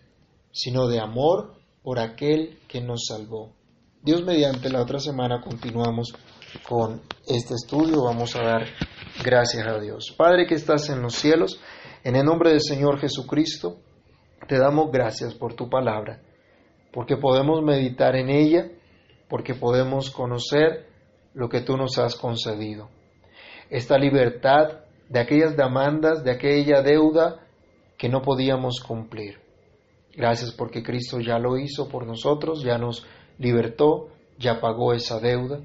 sino 0.50 0.88
de 0.88 1.00
amor 1.00 1.54
por 1.82 1.98
aquel 1.98 2.58
que 2.66 2.80
nos 2.80 3.04
salvó. 3.06 3.52
Dios 4.02 4.24
mediante 4.24 4.70
la 4.70 4.82
otra 4.82 4.98
semana 4.98 5.40
continuamos 5.40 6.12
con 6.68 7.02
este 7.26 7.54
estudio. 7.54 8.02
Vamos 8.02 8.34
a 8.34 8.42
dar 8.42 8.66
gracias 9.22 9.66
a 9.66 9.78
Dios. 9.78 10.12
Padre 10.16 10.46
que 10.46 10.56
estás 10.56 10.88
en 10.88 11.02
los 11.02 11.14
cielos, 11.14 11.60
en 12.04 12.16
el 12.16 12.24
nombre 12.24 12.50
del 12.50 12.60
Señor 12.60 12.98
Jesucristo, 12.98 13.76
te 14.48 14.58
damos 14.58 14.90
gracias 14.90 15.34
por 15.34 15.54
tu 15.54 15.68
palabra, 15.68 16.20
porque 16.92 17.16
podemos 17.16 17.62
meditar 17.62 18.16
en 18.16 18.28
ella, 18.28 18.68
porque 19.28 19.54
podemos 19.54 20.10
conocer 20.10 20.86
lo 21.34 21.48
que 21.48 21.60
tú 21.60 21.76
nos 21.76 21.98
has 21.98 22.16
concedido. 22.16 22.88
Esta 23.70 23.96
libertad 23.98 24.80
de 25.08 25.20
aquellas 25.20 25.56
demandas, 25.56 26.24
de 26.24 26.32
aquella 26.32 26.82
deuda 26.82 27.46
que 27.96 28.08
no 28.08 28.22
podíamos 28.22 28.80
cumplir. 28.80 29.40
Gracias 30.14 30.52
porque 30.52 30.82
Cristo 30.82 31.20
ya 31.20 31.38
lo 31.38 31.56
hizo 31.56 31.88
por 31.88 32.06
nosotros, 32.06 32.62
ya 32.62 32.76
nos 32.76 33.06
libertó, 33.38 34.08
ya 34.38 34.60
pagó 34.60 34.92
esa 34.92 35.20
deuda. 35.20 35.60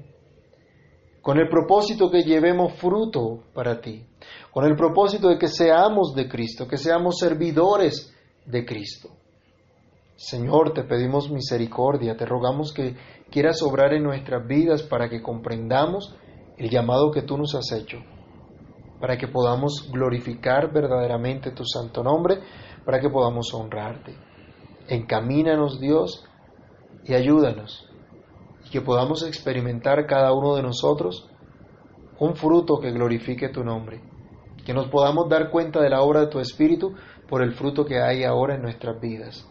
Con 1.20 1.38
el 1.38 1.48
propósito 1.48 2.10
que 2.10 2.22
llevemos 2.22 2.74
fruto 2.74 3.42
para 3.52 3.80
ti, 3.80 4.06
con 4.50 4.64
el 4.64 4.76
propósito 4.76 5.28
de 5.28 5.38
que 5.38 5.48
seamos 5.48 6.14
de 6.14 6.28
Cristo, 6.28 6.66
que 6.66 6.76
seamos 6.76 7.18
servidores 7.18 8.14
de 8.46 8.64
Cristo. 8.64 9.10
Señor, 10.16 10.72
te 10.72 10.82
pedimos 10.82 11.30
misericordia, 11.30 12.16
te 12.16 12.26
rogamos 12.26 12.72
que 12.72 12.96
quieras 13.30 13.62
obrar 13.62 13.92
en 13.92 14.02
nuestras 14.02 14.46
vidas 14.46 14.82
para 14.82 15.08
que 15.08 15.22
comprendamos 15.22 16.12
el 16.56 16.70
llamado 16.70 17.12
que 17.12 17.22
tú 17.22 17.38
nos 17.38 17.54
has 17.54 17.70
hecho, 17.70 17.98
para 19.00 19.16
que 19.16 19.28
podamos 19.28 19.88
glorificar 19.92 20.72
verdaderamente 20.72 21.52
tu 21.52 21.64
santo 21.64 22.02
nombre, 22.02 22.40
para 22.84 22.98
que 22.98 23.08
podamos 23.08 23.54
honrarte. 23.54 24.16
Encamínanos, 24.88 25.78
Dios, 25.78 26.24
y 27.04 27.14
ayúdanos, 27.14 27.88
y 28.66 28.70
que 28.70 28.80
podamos 28.80 29.22
experimentar 29.22 30.04
cada 30.06 30.32
uno 30.32 30.56
de 30.56 30.62
nosotros 30.62 31.28
un 32.18 32.34
fruto 32.34 32.80
que 32.80 32.90
glorifique 32.90 33.50
tu 33.50 33.62
nombre, 33.62 34.00
que 34.68 34.74
nos 34.74 34.88
podamos 34.88 35.30
dar 35.30 35.48
cuenta 35.48 35.80
de 35.80 35.88
la 35.88 36.02
obra 36.02 36.20
de 36.20 36.26
tu 36.26 36.40
Espíritu 36.40 36.94
por 37.26 37.40
el 37.40 37.54
fruto 37.54 37.86
que 37.86 38.02
hay 38.02 38.22
ahora 38.22 38.54
en 38.54 38.60
nuestras 38.60 39.00
vidas. 39.00 39.48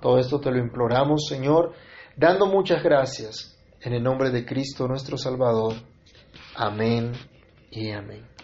Todo 0.00 0.18
esto 0.18 0.40
te 0.40 0.50
lo 0.50 0.56
imploramos, 0.56 1.26
Señor, 1.28 1.74
dando 2.16 2.46
muchas 2.46 2.82
gracias 2.82 3.54
en 3.82 3.92
el 3.92 4.02
nombre 4.02 4.30
de 4.30 4.46
Cristo 4.46 4.88
nuestro 4.88 5.18
Salvador. 5.18 5.74
Amén 6.54 7.12
y 7.70 7.90
amén. 7.90 8.35